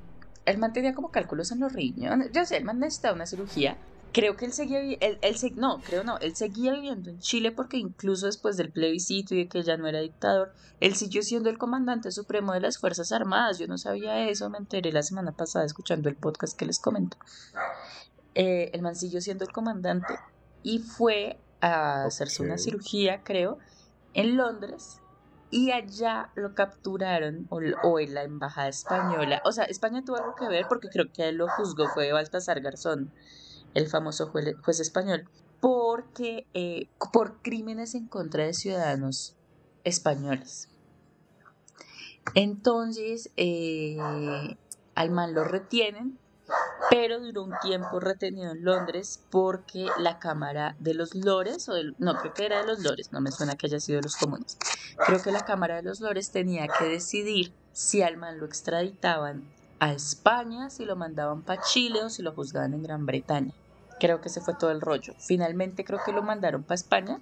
[0.45, 2.31] él mantenía como cálculos en los riñones.
[2.31, 3.77] Yo sé, el man necesitaba una cirugía.
[4.13, 7.77] Creo que él seguía, él, él no, creo no, él seguía viviendo en Chile porque
[7.77, 11.57] incluso después del plebiscito y de que ya no era dictador, él siguió siendo el
[11.57, 13.57] comandante supremo de las Fuerzas Armadas.
[13.57, 17.17] Yo no sabía eso, me enteré la semana pasada escuchando el podcast que les comento.
[18.35, 20.13] Eh, el man siguió siendo el comandante
[20.61, 23.57] y fue a hacerse una cirugía, creo,
[24.13, 24.99] en Londres
[25.49, 29.41] y allá lo capturaron o, o en la embajada española.
[29.45, 32.59] O sea, España tuvo algo que ver porque creo que él lo juzgó fue Baltasar
[32.61, 33.13] Garzón,
[33.73, 39.35] el famoso juez, juez español, porque eh, por crímenes en contra de ciudadanos
[39.83, 40.69] españoles.
[42.35, 43.97] Entonces, eh,
[44.95, 46.17] al man lo retienen,
[46.89, 52.15] pero duró un tiempo retenido en Londres porque la Cámara de los Lores, o no,
[52.17, 54.57] creo que era de los Lores, no me suena que haya sido de los comunes,
[55.05, 59.43] creo que la Cámara de los Lores tenía que decidir si al man lo extraditaban
[59.79, 63.53] a España, si lo mandaban para Chile o si lo juzgaban en Gran Bretaña.
[64.03, 65.13] Creo que ese fue todo el rollo.
[65.17, 67.21] Finalmente creo que lo mandaron para España.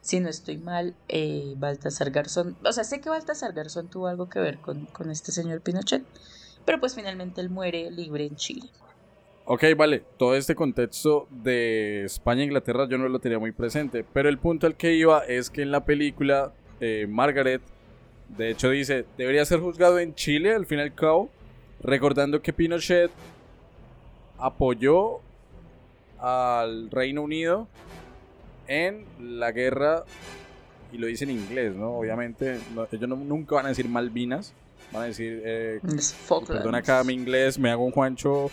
[0.00, 4.28] Si no estoy mal, eh, Baltasar Garzón, o sea, sé que Baltasar Garzón tuvo algo
[4.28, 6.04] que ver con, con este señor Pinochet,
[6.64, 8.68] pero pues finalmente él muere libre en Chile.
[9.44, 14.04] Ok, vale, todo este contexto de España e Inglaterra yo no lo tenía muy presente,
[14.04, 17.60] pero el punto al que iba es que en la película eh, Margaret,
[18.28, 21.28] de hecho dice, debería ser juzgado en Chile al fin y al cabo,
[21.82, 23.10] recordando que Pinochet
[24.38, 25.22] apoyó
[26.20, 27.68] al Reino Unido
[28.66, 29.04] en
[29.38, 30.04] la guerra,
[30.92, 31.96] y lo dice en inglés, ¿no?
[31.98, 34.52] Obviamente, no- ellos no- nunca van a decir Malvinas,
[34.92, 35.42] van a decir...
[35.44, 36.58] eh, Es Falklands.
[36.62, 38.50] Perdona acá mi inglés, me hago un Juancho.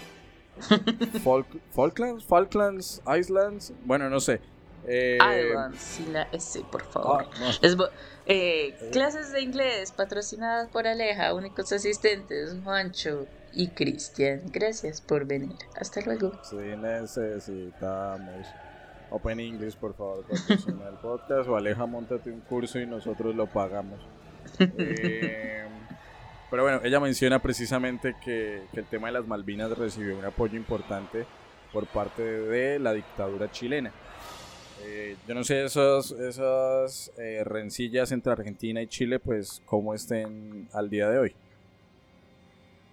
[1.24, 4.40] Falk- Falklands, Falklands, Islands, bueno, no sé.
[4.88, 7.26] Eh, Islands, sin la S, por favor.
[7.30, 7.70] ah, no.
[7.76, 7.90] Vo-
[8.26, 13.28] eh, clases de inglés patrocinadas por Aleja, únicos asistentes Juancho
[13.58, 14.42] y Cristian.
[14.52, 15.56] Gracias por venir.
[15.80, 16.32] Hasta luego.
[16.44, 18.46] Sí, necesitamos.
[19.10, 21.50] Open English, por favor, patrocina el podcast.
[21.50, 24.00] O Aleja, montate un curso y nosotros lo pagamos.
[24.60, 25.66] Eh,
[26.50, 30.56] pero bueno, ella menciona precisamente que, que el tema de las Malvinas recibió un apoyo
[30.56, 31.26] importante
[31.74, 33.92] por parte de la dictadura chilena.
[34.84, 40.70] Eh, yo no sé esas, esas eh, rencillas entre Argentina y Chile, pues cómo estén
[40.74, 41.36] al día de hoy.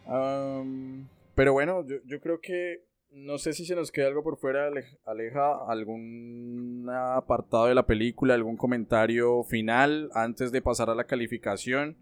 [0.06, 4.36] Am, pero bueno, yo, yo creo que no sé si se nos queda algo por
[4.38, 10.94] fuera, Ale- Aleja, algún apartado de la película, algún comentario final antes de pasar a
[10.94, 11.96] la calificación.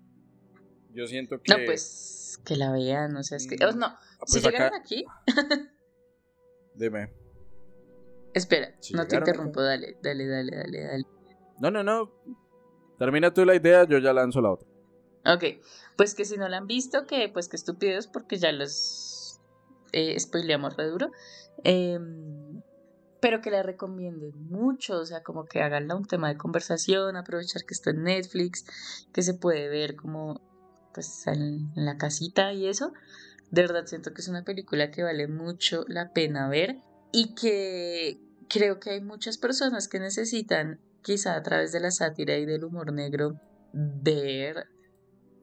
[0.95, 1.53] Yo siento que...
[1.53, 3.57] No, pues que la vean, o sea, es que.
[3.57, 3.89] Mm, oh, no,
[4.27, 5.05] si pues acá- llegaron aquí,
[6.75, 7.13] Dime.
[8.35, 11.05] espera, Si no te interrumpo, dale, dale, dale, dale, dale.
[11.61, 12.11] No, no, no.
[12.99, 14.67] Termina tú la idea, yo ya lanzo la otra.
[15.25, 15.45] Ok,
[15.97, 19.41] pues que si no la han visto, que pues que estúpidos porque ya los
[19.93, 21.11] eh, spoileamos re duro.
[21.65, 22.63] Em,
[23.21, 27.63] pero que la recomienden mucho, o sea, como que haganla un tema de conversación, aprovechar
[27.65, 28.65] que está en Netflix,
[29.13, 30.41] que se puede ver como
[30.93, 32.93] pues en, en la casita y eso.
[33.51, 36.79] De verdad siento que es una película que vale mucho la pena ver
[37.13, 38.19] y que
[38.49, 42.65] creo que hay muchas personas que necesitan, quizá a través de la sátira y del
[42.65, 43.41] humor negro,
[43.73, 44.67] ver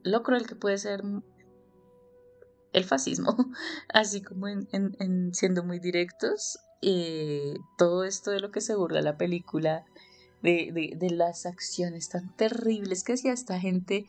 [0.02, 1.02] lo cruel que puede ser
[2.72, 3.36] el fascismo,
[3.92, 8.74] así como en, en- en siendo muy directos, eh, todo esto de lo que se
[8.74, 9.84] burla la película,
[10.42, 14.06] de, de, de las acciones tan terribles que hacía esta gente,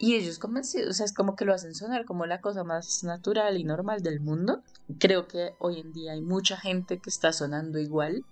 [0.00, 3.02] y ellos convencidos, o sea, es como que lo hacen sonar como la cosa más
[3.02, 4.62] natural y normal del mundo.
[5.00, 8.24] Creo que hoy en día hay mucha gente que está sonando igual,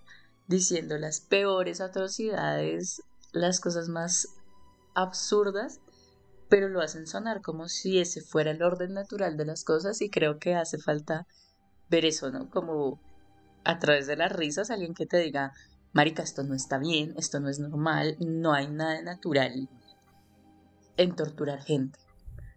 [0.47, 3.03] diciendo las peores atrocidades
[3.33, 4.29] las cosas más
[4.95, 5.81] absurdas,
[6.49, 10.11] pero lo hacen sonar como si ese fuera el orden natural de las cosas y
[10.11, 11.27] creo que hace falta
[11.91, 12.51] ver eso, ¿no?
[12.51, 13.01] Como
[13.65, 15.53] a través de las risas alguien que te diga,
[15.93, 19.69] Marica, esto no está bien, esto no es normal, no hay nada natural
[20.97, 21.99] en torturar gente.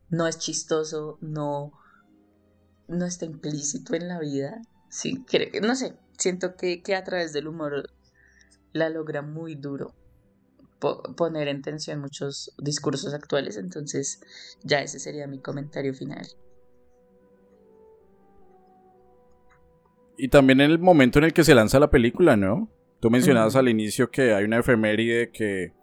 [0.09, 1.71] No es chistoso, no,
[2.87, 4.61] no está implícito en la vida.
[4.89, 5.25] Sí,
[5.61, 7.89] no sé, siento que, que a través del humor
[8.73, 9.95] la logra muy duro
[10.79, 14.21] poner en tensión muchos discursos actuales, entonces
[14.63, 16.25] ya ese sería mi comentario final.
[20.17, 22.69] Y también en el momento en el que se lanza la película, ¿no?
[22.99, 25.73] Tú mencionabas al inicio que hay una efeméride que,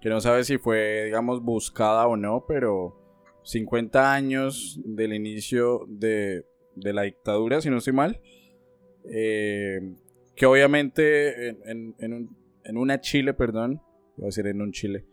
[0.00, 3.00] que no sabe si fue, digamos, buscada o no, pero
[3.44, 6.44] 50 años del inicio de,
[6.74, 8.20] de la dictadura, si no estoy mal.
[9.12, 9.80] Eh,
[10.34, 12.28] que obviamente en, en,
[12.64, 13.80] en, una Chile, perdón,
[14.16, 15.04] iba a decir en un Chile,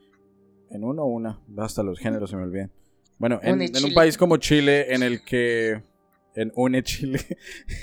[0.69, 2.71] en uno o una, hasta los géneros se me olvidan.
[3.17, 5.83] Bueno, en, en un país como Chile en el que
[6.35, 7.19] en UNE Chile,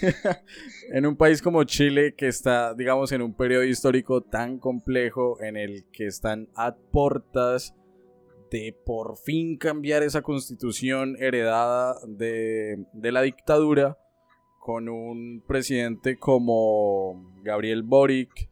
[0.92, 5.56] en un país como Chile que está, digamos, en un periodo histórico tan complejo en
[5.56, 7.74] el que están a portas
[8.50, 13.98] de por fin cambiar esa constitución heredada de, de la dictadura
[14.58, 18.48] con un presidente como Gabriel Boric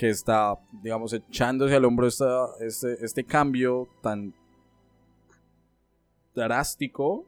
[0.00, 4.32] que está, digamos, echándose al hombro esta, este, este cambio tan
[6.34, 7.26] drástico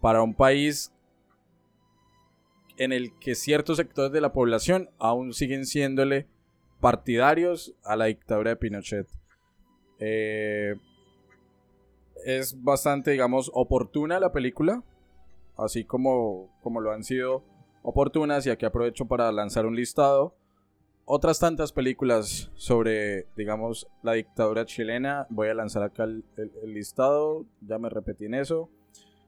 [0.00, 0.92] para un país
[2.76, 6.28] en el que ciertos sectores de la población aún siguen siéndole
[6.78, 9.08] partidarios a la dictadura de Pinochet.
[9.98, 10.76] Eh,
[12.24, 14.84] es bastante, digamos, oportuna la película,
[15.56, 17.42] así como, como lo han sido
[17.82, 20.37] oportunas, y aquí aprovecho para lanzar un listado.
[21.10, 25.26] Otras tantas películas sobre, digamos, la dictadura chilena.
[25.30, 26.22] Voy a lanzar acá el
[26.66, 28.68] listado, ya me repetí en eso.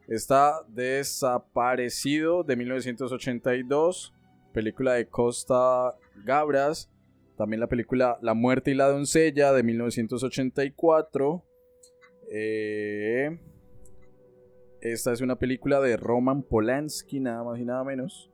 [0.07, 4.13] Está Desaparecido de 1982,
[4.53, 6.91] película de Costa Gabras.
[7.39, 11.43] También la película La muerte y la doncella de 1984.
[12.31, 13.41] Eh,
[14.83, 18.30] esta es una película de Roman Polanski, nada más y nada menos.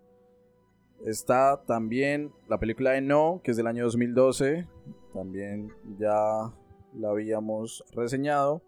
[1.04, 4.66] Está también la película de No, que es del año 2012.
[5.12, 6.52] También ya
[6.94, 8.62] la habíamos reseñado.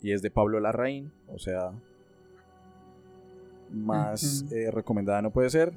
[0.00, 1.72] Y es de Pablo Larraín, o sea,
[3.70, 5.72] más eh, recomendada no puede ser.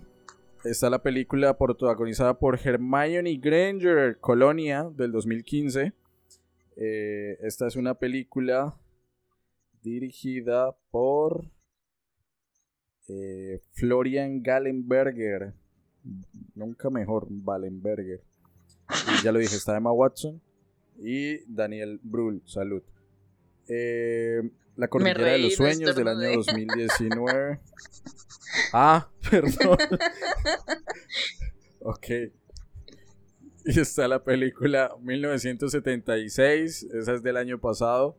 [0.63, 5.93] Está la película protagonizada por Hermione Granger, Colonia, del 2015.
[6.75, 8.77] Eh, esta es una película
[9.81, 11.45] dirigida por
[13.07, 15.53] eh, Florian Gallenberger.
[16.55, 18.21] Nunca mejor, Wallenberger.
[18.89, 20.41] Y ya lo dije, está Emma Watson
[20.99, 22.41] y Daniel Brühl.
[22.45, 22.81] Salud.
[23.67, 24.41] Eh,
[24.75, 27.59] la Cordillera de los Sueños del año 2019.
[28.73, 29.77] ah, perdón.
[31.81, 32.07] ok.
[33.65, 38.17] Y está la película 1976, esa es del año pasado,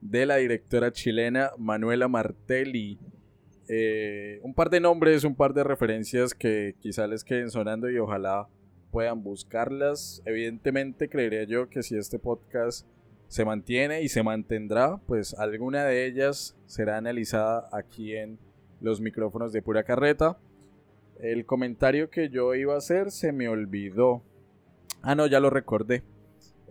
[0.00, 2.98] de la directora chilena Manuela Martelli.
[3.68, 7.98] Eh, un par de nombres, un par de referencias que quizá les queden sonando y
[7.98, 8.48] ojalá
[8.90, 10.22] puedan buscarlas.
[10.24, 12.86] Evidentemente creería yo que si este podcast
[13.28, 18.38] se mantiene y se mantendrá, pues alguna de ellas será analizada aquí en
[18.80, 20.38] los micrófonos de pura carreta.
[21.20, 24.22] El comentario que yo iba a hacer se me olvidó.
[25.02, 26.02] Ah, no, ya lo recordé.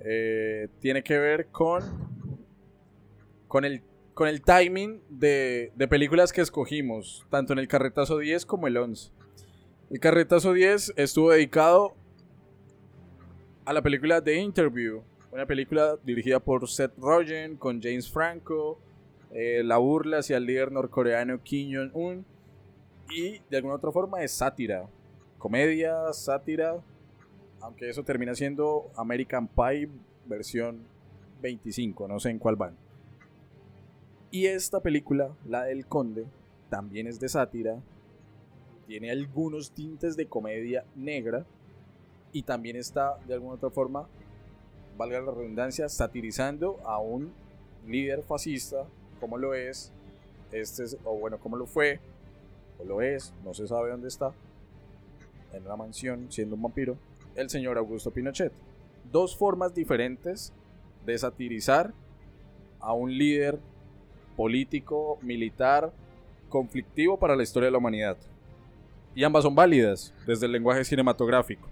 [0.04, 1.84] Eh, tiene que ver con,
[3.48, 3.84] con, el,
[4.18, 9.12] con el timing de, películas que escogimos, tanto en el Carretazo 10 como el 11.
[9.92, 11.94] El Carretazo 10 estuvo dedicado
[13.64, 18.80] a la película The Interview, una película dirigida por Seth Rogen con James Franco,
[19.30, 22.26] eh, la burla hacia el líder norcoreano Kim Jong-un
[23.12, 24.90] y de alguna otra forma es sátira,
[25.38, 26.84] comedia, sátira,
[27.62, 29.90] aunque eso termina siendo American Pie
[30.26, 30.80] versión
[31.40, 32.87] 25, no sé en cuál van.
[34.30, 36.26] Y esta película, la del Conde,
[36.70, 37.82] también es de sátira,
[38.86, 41.46] tiene algunos tintes de comedia negra
[42.32, 44.08] y también está de alguna otra forma
[44.98, 47.32] valga la redundancia, satirizando a un
[47.86, 48.86] líder fascista,
[49.20, 49.92] como lo es,
[50.52, 52.00] este o bueno, como lo fue,
[52.80, 54.34] o lo es, no se sabe dónde está,
[55.54, 56.98] en una mansión siendo un vampiro,
[57.36, 58.52] el señor Augusto Pinochet.
[59.12, 60.52] Dos formas diferentes
[61.06, 61.94] de satirizar
[62.80, 63.60] a un líder
[64.38, 65.92] político, militar,
[66.48, 68.16] conflictivo para la historia de la humanidad.
[69.16, 71.68] Y ambas son válidas desde el lenguaje cinematográfico.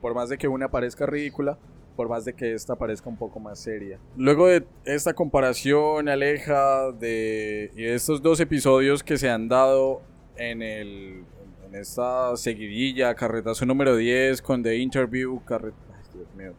[0.00, 1.58] Por más de que una parezca ridícula,
[1.96, 3.98] por más de que esta parezca un poco más seria.
[4.16, 10.00] Luego de esta comparación, Aleja, de, estos dos episodios que se han dado
[10.36, 11.24] en, el,
[11.66, 15.72] en esta seguidilla, carretazo número 10 con The Interview, carre...
[15.92, 16.54] Ay, Dios mío.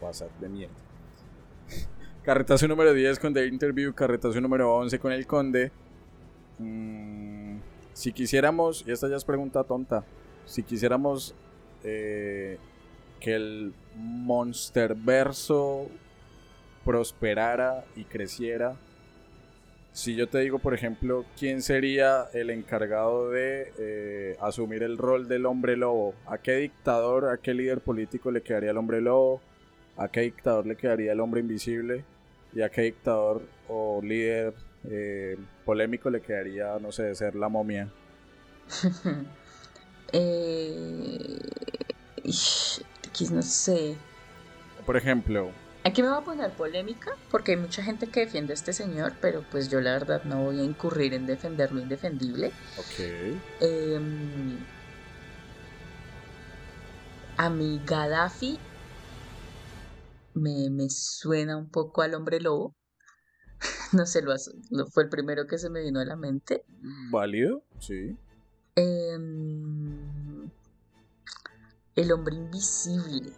[0.00, 0.83] WhatsApp de mierda.
[2.24, 5.70] Carretazo número 10 con The Interview, carretazo número 11 con El Conde.
[6.58, 7.58] Mm,
[7.92, 10.06] si quisiéramos, y esta ya es pregunta tonta,
[10.46, 11.34] si quisiéramos
[11.82, 12.56] eh,
[13.20, 15.90] que el Monsterverso
[16.82, 18.74] prosperara y creciera,
[19.92, 25.28] si yo te digo, por ejemplo, quién sería el encargado de eh, asumir el rol
[25.28, 29.42] del hombre lobo, ¿a qué dictador, a qué líder político le quedaría el hombre lobo?
[29.98, 32.02] ¿A qué dictador le quedaría el hombre invisible?
[32.54, 34.54] ¿Y a qué dictador o líder
[34.88, 37.88] eh, polémico le quedaría, no sé, ser la momia?
[40.12, 41.38] eh,
[43.30, 43.96] no sé.
[44.86, 45.50] Por ejemplo,
[45.86, 49.12] Aquí me voy a poner polémica porque hay mucha gente que defiende a este señor,
[49.20, 52.52] pero pues yo la verdad no voy a incurrir en defender lo indefendible.
[52.78, 53.38] ok.
[53.60, 54.56] Em,
[57.36, 58.58] a mi Gaddafi
[60.34, 62.74] me, me suena un poco al hombre lobo.
[63.92, 64.34] No sé, lo,
[64.70, 66.64] lo- fue el primero que se me vino a la mente.
[67.10, 67.62] ¿Válido?
[67.78, 68.16] Sí.
[68.76, 70.50] Em,
[71.94, 73.32] el hombre invisible.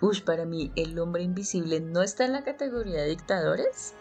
[0.00, 3.94] Uy, para mí el hombre invisible no está en la categoría de dictadores,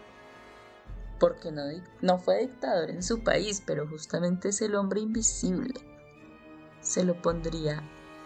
[1.19, 1.63] porque no,
[2.01, 5.73] no fue dictador en su país, pero justamente es el hombre invisible.
[6.81, 7.81] Se lo pondría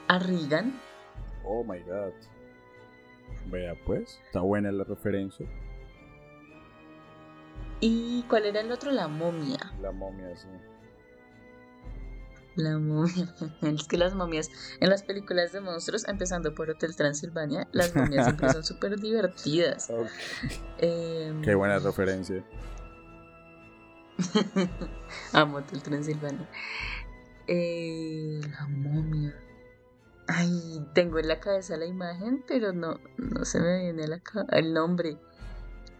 [0.09, 0.77] a Reagan.
[1.43, 2.13] Oh my god.
[3.47, 5.45] Vea pues, está buena la referencia.
[7.79, 8.91] ¿Y cuál era el otro?
[8.91, 9.57] La momia.
[9.81, 10.47] La momia, sí.
[12.55, 13.33] La momia.
[13.61, 18.25] Es que las momias en las películas de monstruos, empezando por Hotel Transilvania, las momias
[18.25, 19.91] siempre son súper divertidas.
[20.77, 22.43] Em, Qué buena referencia.
[25.33, 26.47] Amo Hotel Transilvania.
[27.47, 29.35] Eh, la momia.
[30.33, 34.21] Ay, tengo en la cabeza la imagen, pero no, no se me viene la
[34.51, 35.17] el nombre.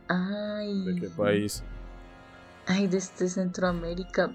[0.07, 0.85] Ay.
[0.85, 1.63] ¿De qué país?
[2.65, 4.33] Ay, de este Centroamérica.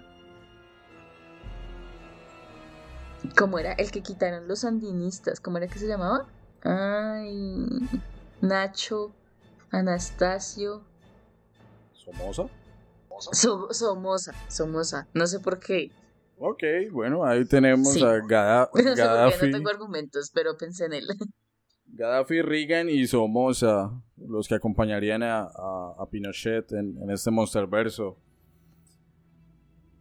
[3.38, 3.72] ¿Cómo era?
[3.72, 5.40] El que quitaron los sandinistas.
[5.40, 6.26] ¿Cómo era que se llamaba?
[6.62, 7.66] Ay.
[8.42, 9.14] Nacho.
[9.70, 10.82] Anastasio.
[11.94, 12.44] ¿Somoza?
[13.32, 14.32] So- Somoza.
[14.48, 15.06] Somoza.
[15.14, 15.90] No sé por qué.
[16.38, 16.62] Ok,
[16.92, 18.02] bueno, ahí tenemos Sí.
[18.04, 21.06] a qué, Gaddafi, no tengo argumentos, pero pensé en él.
[21.86, 28.18] Gaddafi, Reagan y Somoza, los que acompañarían a, a- a Pinochet en, en este monsterverso.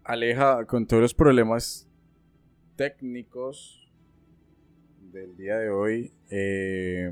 [0.03, 1.87] Aleja, con todos los problemas
[2.75, 3.81] técnicos
[5.11, 7.11] del día de hoy, eh,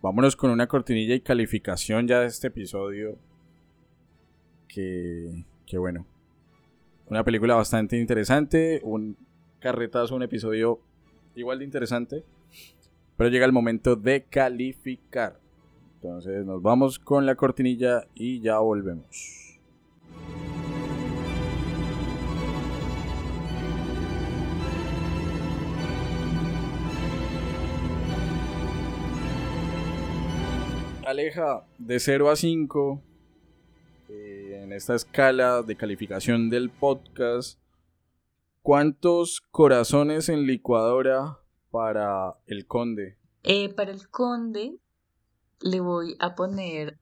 [0.00, 3.18] vámonos con una cortinilla y calificación ya de este episodio.
[4.68, 6.06] Que, que bueno,
[7.08, 9.16] una película bastante interesante, un
[9.60, 10.80] carretazo, un episodio
[11.34, 12.24] igual de interesante.
[13.16, 15.38] Pero llega el momento de calificar.
[15.94, 19.58] Entonces nos vamos con la cortinilla y ya volvemos.
[31.06, 33.00] Aleja de 0 a 5
[34.08, 34.35] eh,
[34.66, 37.60] en esta escala de calificación del podcast.
[38.62, 41.38] ¿Cuántos corazones en licuadora
[41.70, 43.16] para el conde?
[43.44, 44.76] Eh, para el conde
[45.60, 46.98] le voy a poner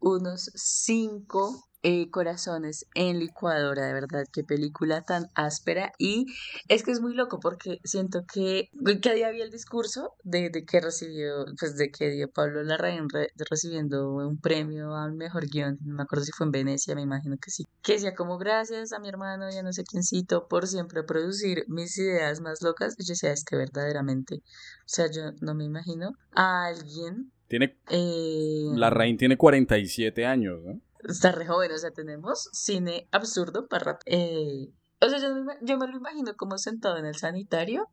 [0.00, 1.67] unos 5
[2.10, 5.92] corazones en licuadora, de verdad, qué película tan áspera.
[5.98, 6.26] Y
[6.68, 8.68] es que es muy loco porque siento que,
[9.02, 13.08] que día había el discurso de, de que recibió, pues de que dio Pablo Larraín
[13.08, 17.02] re- recibiendo un premio al mejor guion, no me acuerdo si fue en Venecia, me
[17.02, 20.46] imagino que sí, que decía como gracias a mi hermano y a no sé quiéncito
[20.48, 22.94] por siempre producir mis ideas más locas.
[22.98, 24.42] Y yo decía, es que verdaderamente, o
[24.86, 27.32] sea, yo no me imagino a alguien...
[27.48, 30.80] Tiene, eh, la Rain tiene 47 años, ¿no?
[31.04, 33.98] Está re joven, o sea, tenemos cine absurdo para.
[34.06, 35.28] Eh, o sea, yo
[35.62, 37.88] yo me lo imagino como sentado en el sanitario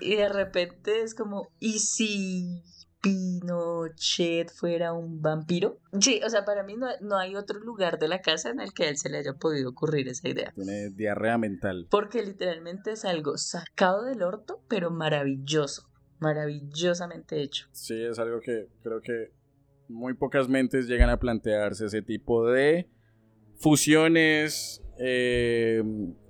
[0.00, 2.62] y de repente es como, ¿y si
[3.00, 5.78] Pinochet fuera un vampiro?
[6.00, 8.72] Sí, o sea, para mí no, no hay otro lugar de la casa en el
[8.72, 10.52] que a él se le haya podido ocurrir esa idea.
[10.54, 11.86] Tiene diarrea mental.
[11.90, 15.88] Porque literalmente es algo sacado del orto, pero maravilloso,
[16.18, 17.66] maravillosamente hecho.
[17.72, 19.32] Sí, es algo que creo que
[19.88, 22.88] muy pocas mentes llegan a plantearse ese tipo de
[23.56, 24.82] fusiones.
[24.98, 25.82] eh,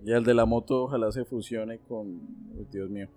[0.04, 2.20] y el de la moto ojalá se fusione con,
[2.70, 3.08] Dios mío,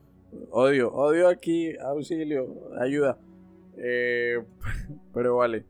[0.52, 3.18] Odio, odio aquí, auxilio, ayuda.
[3.78, 4.44] Eh,
[5.14, 5.66] pero vale.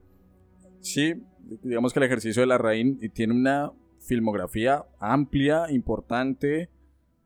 [0.80, 1.22] Sí,
[1.64, 6.70] digamos que el ejercicio de la Rain tiene una filmografía amplia, importante.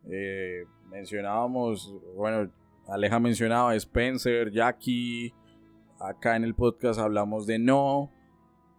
[0.09, 2.51] Eh, mencionábamos, bueno,
[2.87, 5.33] Aleja mencionaba Spencer, Jackie.
[6.03, 8.11] Acá en el podcast hablamos de No.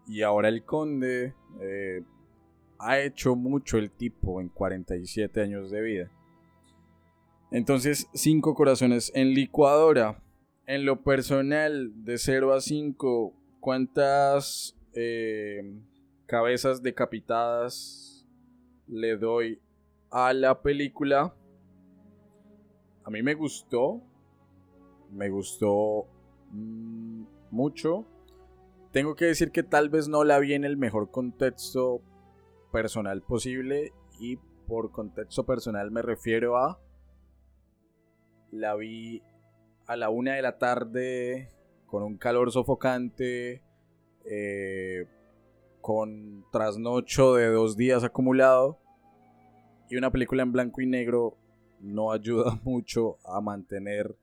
[0.08, 1.36] Y ahora el Conde.
[1.60, 2.02] Eh,
[2.80, 6.10] ha hecho mucho el tipo en 47 años de vida.
[7.52, 10.20] Entonces, 5 corazones en licuadora.
[10.66, 15.62] En lo personal, de 0 a 5, ¿cuántas eh,
[16.26, 18.26] cabezas decapitadas
[18.88, 19.60] le doy
[20.10, 21.36] a la película?
[23.04, 24.02] A mí me gustó.
[25.12, 26.08] Me gustó
[26.52, 28.06] mucho.
[28.92, 32.02] Tengo que decir que tal vez no la vi en el mejor contexto
[32.70, 33.92] personal posible.
[34.20, 34.36] Y
[34.66, 36.80] por contexto personal me refiero a...
[38.50, 39.22] La vi
[39.86, 41.48] a la una de la tarde
[41.86, 43.62] con un calor sofocante.
[44.24, 45.06] Eh,
[45.80, 48.78] con trasnocho de dos días acumulado.
[49.90, 51.36] Y una película en blanco y negro
[51.80, 54.16] no ayuda mucho a mantener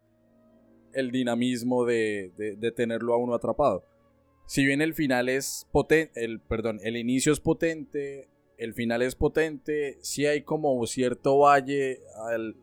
[1.00, 3.86] el dinamismo de, de, tenerlo a uno atrapado.
[4.46, 9.16] Si bien el final es potente, el, perdón, el inicio es potente, el final es
[9.16, 12.00] potente, sí hay como cierto valle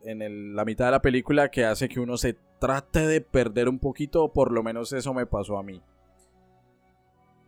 [0.03, 3.79] en la mitad de la película que hace que uno se trate de perder un
[3.79, 5.81] poquito, por lo menos eso me pasó a mí.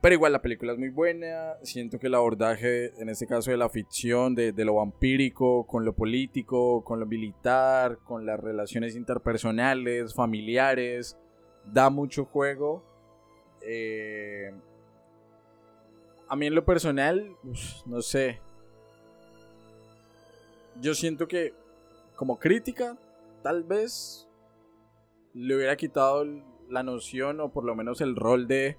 [0.01, 1.55] Pero igual la película es muy buena.
[1.61, 5.93] Siento que el abordaje, en este caso de la ficción, de, lo vampírico, con lo
[5.93, 11.17] político, con lo militar, con las relaciones interpersonales, familiares,
[11.65, 12.83] da mucho juego.
[13.61, 14.51] Eh,
[16.29, 17.35] a mí en lo personal,
[17.85, 18.39] no sé.
[20.79, 21.53] Yo siento que
[22.15, 22.97] como crítica,
[23.43, 24.29] tal vez
[25.33, 26.25] le hubiera quitado
[26.69, 28.77] la noción o por lo menos el rol de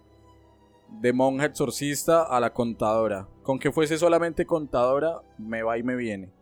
[1.00, 3.28] de monja exorcista a la contadora.
[3.42, 6.32] Con que fuese solamente contadora, me va y me viene.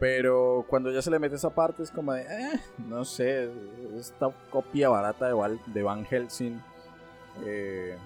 [0.00, 3.50] Pero cuando ya se le mete esa parte es como de, eh, no sé,
[3.96, 6.60] esta copia barata de, de Van Helsing,
[7.44, 7.96] eh,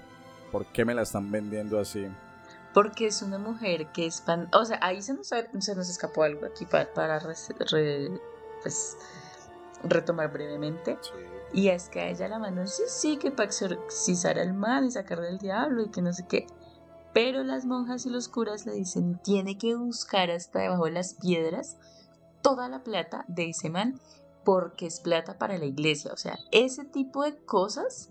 [0.53, 2.07] ¿por qué me la están vendiendo así?
[2.75, 4.23] Porque es una mujer que es...
[4.53, 7.21] O sea, ahí se nos, se nos escapó algo aquí para, para
[8.63, 8.97] pues,
[9.83, 10.99] retomar brevemente.
[11.01, 11.38] Sí.
[11.53, 14.91] Y es que a ella la mandan, sí, sí, que para exorcizar al mal y
[14.91, 16.47] sacarle del diablo y que no sé qué.
[17.15, 21.15] Pero las monjas y los curas le dicen, tiene que buscar hasta debajo de las
[21.15, 21.79] piedras
[22.43, 23.99] toda la plata de ese man
[24.45, 26.13] porque es plata para la iglesia.
[26.13, 28.11] O sea, ese tipo de cosas,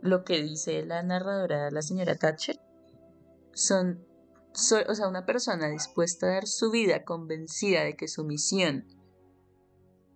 [0.00, 2.60] lo que dice la narradora, la señora Thatcher,
[3.52, 4.04] son,
[4.88, 8.86] o sea, una persona dispuesta a dar su vida convencida de que su misión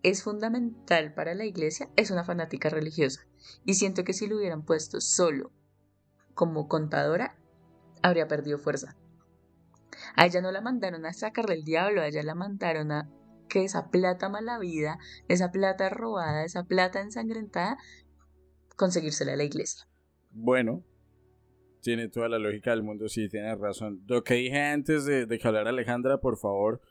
[0.05, 3.27] es fundamental para la iglesia, es una fanática religiosa.
[3.65, 5.51] Y siento que si lo hubieran puesto solo
[6.35, 7.39] como contadora,
[8.03, 8.97] habría perdido fuerza.
[10.15, 13.11] A ella no la mandaron a sacarle el diablo, a ella la mandaron a
[13.49, 14.99] que esa plata mala vida,
[15.29, 17.79] esa plata robada, esa plata ensangrentada,
[18.77, 19.89] conseguírsela a la iglesia.
[20.33, 20.85] Bueno,
[21.81, 24.03] tiene toda la lógica del mundo, sí, tiene razón.
[24.07, 26.83] Lo que dije antes de, de que hablara Alejandra, por favor,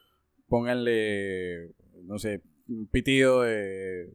[0.48, 2.42] pónganle, no sé,
[2.92, 4.14] pitido de,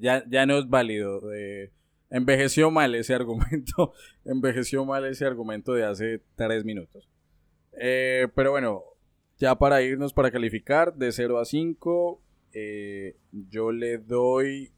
[0.00, 1.20] ya, ya, no es válido.
[1.20, 1.72] De,
[2.10, 3.92] envejeció mal ese argumento.
[4.24, 7.08] envejeció mal ese argumento de hace tres minutos.
[7.72, 8.84] Eh, pero bueno,
[9.38, 12.22] ya para irnos para calificar de 0 a 5,
[12.52, 14.72] eh, yo le doy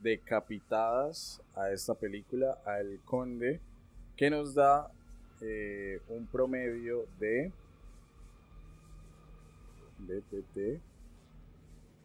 [0.00, 3.60] decapitadas a esta película, a El Conde,
[4.16, 4.90] que nos da
[5.40, 7.52] eh, un promedio de,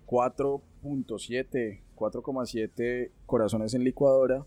[0.07, 4.45] 4.7, 4,7 corazones en licuadora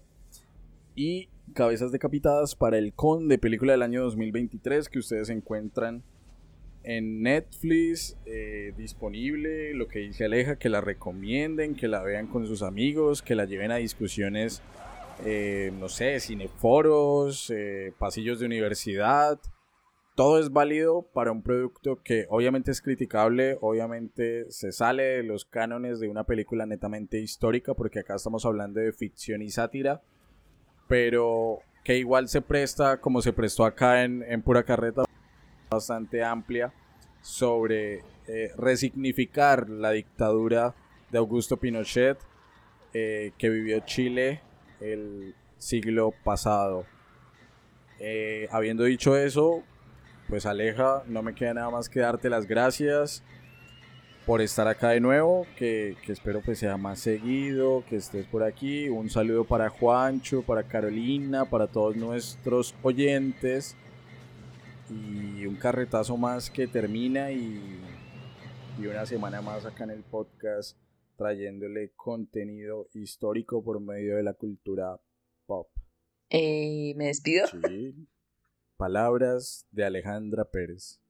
[0.94, 6.02] y cabezas decapitadas para el con de película del año 2023 que ustedes encuentran
[6.86, 12.46] en Netflix eh, disponible, lo que dice Aleja, que la recomienden, que la vean con
[12.46, 14.62] sus amigos, que la lleven a discusiones
[15.24, 19.40] eh, no sé, cineforos, eh, pasillos de universidad.
[20.14, 25.44] Todo es válido para un producto que obviamente es criticable, obviamente se sale de los
[25.44, 30.02] cánones de una película netamente histórica, porque acá estamos hablando de ficción y sátira,
[30.88, 35.04] pero que igual se presta, como se prestó acá en, Pura Carreta,
[35.70, 36.72] bastante amplia
[37.20, 40.74] sobre eh, resignificar la dictadura
[41.10, 42.18] de Augusto Pinochet
[42.92, 44.40] que vivió Chile
[44.80, 46.84] el siglo pasado.
[47.98, 49.62] Eh, habiendo dicho eso,
[50.28, 53.22] pues Aleja, no me queda nada más que darte las gracias
[54.26, 58.42] por estar acá de nuevo, que, que, espero pues sea más seguido, que estés por
[58.42, 58.88] aquí.
[58.88, 63.76] Un saludo para Juancho, para Carolina, para todos nuestros oyentes.
[64.90, 67.80] Y un carretazo más que termina y,
[68.80, 70.76] y una semana más acá en el podcast
[71.16, 75.00] trayéndole contenido histórico por medio de la cultura
[75.46, 75.68] pop.
[76.30, 77.46] Eh, ¿Me despido?
[77.46, 78.08] Sí.
[78.76, 81.00] Palabras de Alejandra Pérez.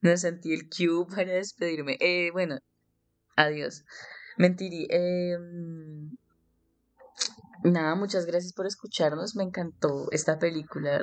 [0.00, 1.96] No sentí el cue para despedirme.
[2.00, 2.58] Eh, bueno,
[3.36, 3.84] adiós.
[4.36, 4.86] Mentirí.
[4.90, 5.36] Eh,
[7.64, 9.36] nada, muchas gracias por escucharnos.
[9.36, 11.02] Me encantó esta película.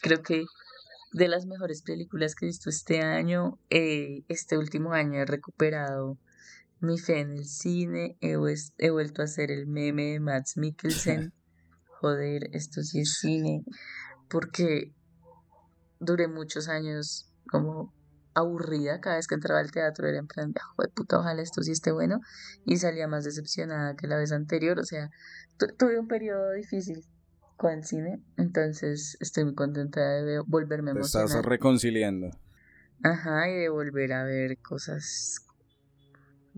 [0.00, 0.44] Creo que
[1.12, 3.58] de las mejores películas que he visto este año.
[3.70, 6.18] Eh, este último año he recuperado
[6.80, 8.16] mi fe en el cine.
[8.20, 8.36] He,
[8.78, 11.32] he vuelto a hacer el meme de Max Mikkelsen.
[12.00, 13.64] Joder, esto sí es cine.
[14.28, 14.94] Porque
[15.98, 17.94] duré muchos años como
[18.34, 21.62] aburrida cada vez que entraba al teatro era en plan de de puta ojalá esto
[21.62, 22.20] sí esté bueno
[22.66, 25.10] y salía más decepcionada que la vez anterior o sea
[25.78, 27.02] tuve un periodo difícil
[27.56, 32.28] con el cine entonces estoy muy contenta de volverme a Te estás reconciliando
[33.02, 35.45] ajá y de volver a ver cosas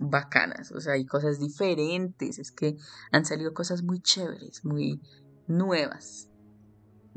[0.00, 2.76] bacanas o sea hay cosas diferentes es que
[3.10, 5.00] han salido cosas muy chéveres muy
[5.48, 6.28] nuevas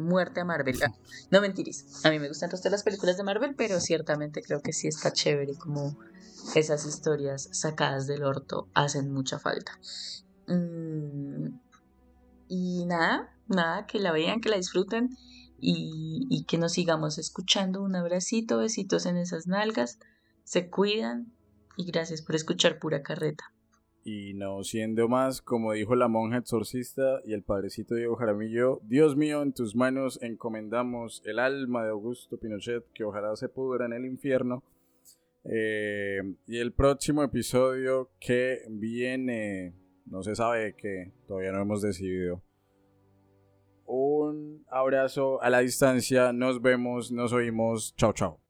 [0.01, 0.77] muerte a Marvel.
[0.83, 0.93] Ah,
[1.29, 2.05] no mentiris.
[2.05, 5.11] A mí me gustan todas las películas de Marvel, pero ciertamente creo que sí está
[5.11, 5.97] chévere como
[6.55, 9.77] esas historias sacadas del orto hacen mucha falta.
[10.47, 11.59] Mm,
[12.47, 15.09] y nada, nada, que la vean, que la disfruten
[15.59, 17.81] y, y que nos sigamos escuchando.
[17.81, 19.99] Un abracito, besitos en esas nalgas.
[20.43, 21.31] Se cuidan
[21.81, 23.43] y gracias por escuchar pura carreta.
[24.03, 29.15] Y no siendo más, como dijo la monja exorcista y el padrecito Diego Jaramillo, Dios
[29.15, 33.93] mío, en tus manos encomendamos el alma de Augusto Pinochet, que ojalá se pudra en
[33.93, 34.63] el infierno.
[35.43, 39.75] Eh, y el próximo episodio que viene,
[40.05, 42.41] no se sabe que todavía no hemos decidido.
[43.85, 48.40] Un abrazo a la distancia, nos vemos, nos oímos, chao chao.